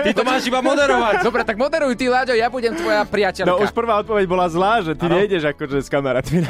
Ty 0.00 0.10
to 0.16 0.22
máš 0.24 0.42
iba 0.48 0.58
moderovať. 0.58 1.22
Dobre, 1.22 1.44
tak 1.44 1.54
moderuj 1.54 1.92
ty, 1.94 2.08
Láďo, 2.08 2.32
ja 2.32 2.48
budem 2.48 2.72
tvoja 2.72 3.04
priateľka. 3.04 3.46
No 3.46 3.60
už 3.60 3.70
prvá 3.70 4.00
odpoveď 4.00 4.24
bola 4.24 4.48
zlá, 4.48 4.80
že 4.80 4.96
ty 4.96 5.06
Áno. 5.06 5.14
nejdeš 5.20 5.52
akože 5.52 5.78
s 5.84 5.88
kamarátmi. 5.92 6.40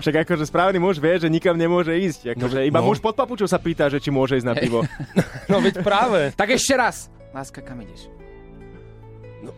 Však 0.00 0.14
akože 0.24 0.44
správny 0.48 0.78
muž 0.80 0.96
vie, 0.98 1.14
že 1.20 1.28
nikam 1.28 1.54
nemôže 1.54 1.92
ísť. 1.94 2.34
Akože 2.34 2.58
No, 2.58 2.68
iba 2.68 2.80
no. 2.80 2.88
muž 2.88 2.98
pod 2.98 3.12
papučou 3.14 3.46
sa 3.46 3.60
pýta, 3.60 3.86
že 3.86 4.00
či 4.00 4.08
môže 4.08 4.34
ísť 4.34 4.48
na 4.48 4.56
pivo. 4.56 4.80
No 5.52 5.60
veď 5.60 5.84
práve. 5.84 6.32
Tak 6.32 6.56
ešte 6.56 6.72
raz. 6.72 7.12
Láska, 7.36 7.60
kam 7.60 7.76
ideš? 7.84 8.08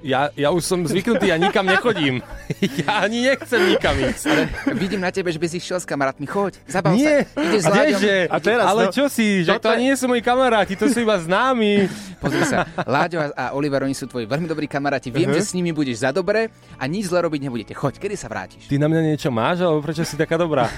Ja, 0.00 0.32
ja 0.32 0.48
už 0.48 0.62
som 0.62 0.80
zvyknutý, 0.80 1.28
ja 1.28 1.36
nikam 1.36 1.64
nechodím. 1.64 2.20
Ja 2.76 3.04
ani 3.04 3.24
nechcem 3.24 3.60
nikam 3.66 3.92
ísť. 3.94 4.24
Ale 4.24 4.42
vidím 4.74 4.98
na 4.98 5.08
tebe, 5.08 5.28
že 5.28 5.36
by 5.36 5.46
si 5.46 5.58
šiel 5.58 5.76
s 5.76 5.84
kamarátmi. 5.84 6.24
Choď, 6.24 6.60
zabav 6.64 6.92
Nie, 6.92 7.24
sa. 7.26 7.40
Ideš 7.40 7.62
a 7.62 7.70
kdeže? 7.70 8.16
A 8.26 8.36
teraz, 8.38 8.64
ale 8.66 8.82
no, 8.84 8.92
čo 8.92 9.04
si, 9.06 9.40
že 9.40 9.56
to 9.56 9.68
ani 9.68 9.88
nie 9.88 9.96
sú 9.96 10.04
moji 10.06 10.20
kamaráti, 10.20 10.72
to 10.74 10.86
sú 10.86 11.00
iba 11.00 11.16
známi. 11.16 11.88
Pozri 12.18 12.44
sa, 12.44 12.64
Láďo 12.78 13.20
a- 13.26 13.52
Oliver, 13.52 13.80
oni 13.82 13.92
sú 13.92 14.04
tvoji 14.04 14.24
veľmi 14.24 14.44
dobrí 14.44 14.64
kamaráti. 14.64 15.08
Viem, 15.08 15.28
Mhm. 15.28 15.34
že 15.34 15.42
s 15.42 15.52
nimi 15.52 15.70
budeš 15.70 16.00
za 16.00 16.10
dobre 16.10 16.48
a 16.74 16.84
nič 16.84 17.08
zle 17.08 17.20
robiť 17.22 17.40
nebudete. 17.42 17.72
Choď, 17.72 17.96
kedy 17.98 18.14
sa 18.14 18.28
vrátiš? 18.28 18.64
Ty 18.64 18.76
na 18.76 18.86
mňa 18.86 19.00
niečo 19.06 19.28
máš, 19.28 19.60
alebo 19.60 19.80
prečo 19.80 20.02
si 20.02 20.14
taká 20.14 20.36
dobrá? 20.36 20.68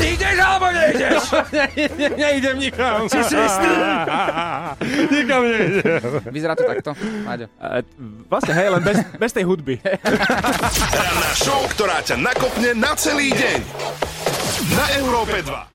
Ideš 0.00 0.38
alebo 0.40 0.66
nejdeš? 0.72 1.24
ne, 1.56 1.64
ne, 1.76 2.08
neidem 2.16 2.56
nikam. 2.56 3.04
Si 3.06 3.20
si 3.28 3.36
istý? 3.36 3.70
nikam 5.14 5.42
neidem. 5.44 6.00
Vyzerá 6.32 6.56
to 6.56 6.64
takto, 6.64 6.90
Láďo. 7.28 7.46
A, 7.60 7.84
vlastne, 8.26 8.52
hej, 8.56 8.68
len 8.72 8.82
bez, 8.82 8.96
bez 9.20 9.30
tej 9.36 9.44
hudby. 9.44 9.76
Ranná 10.92 11.30
show, 11.36 11.60
ktorá 11.76 12.00
ťa 12.00 12.16
nakopne 12.16 12.72
na 12.72 12.96
celý 12.96 13.32
deň. 13.36 13.60
Na 14.72 14.86
Európe 14.96 15.44
2. 15.44 15.68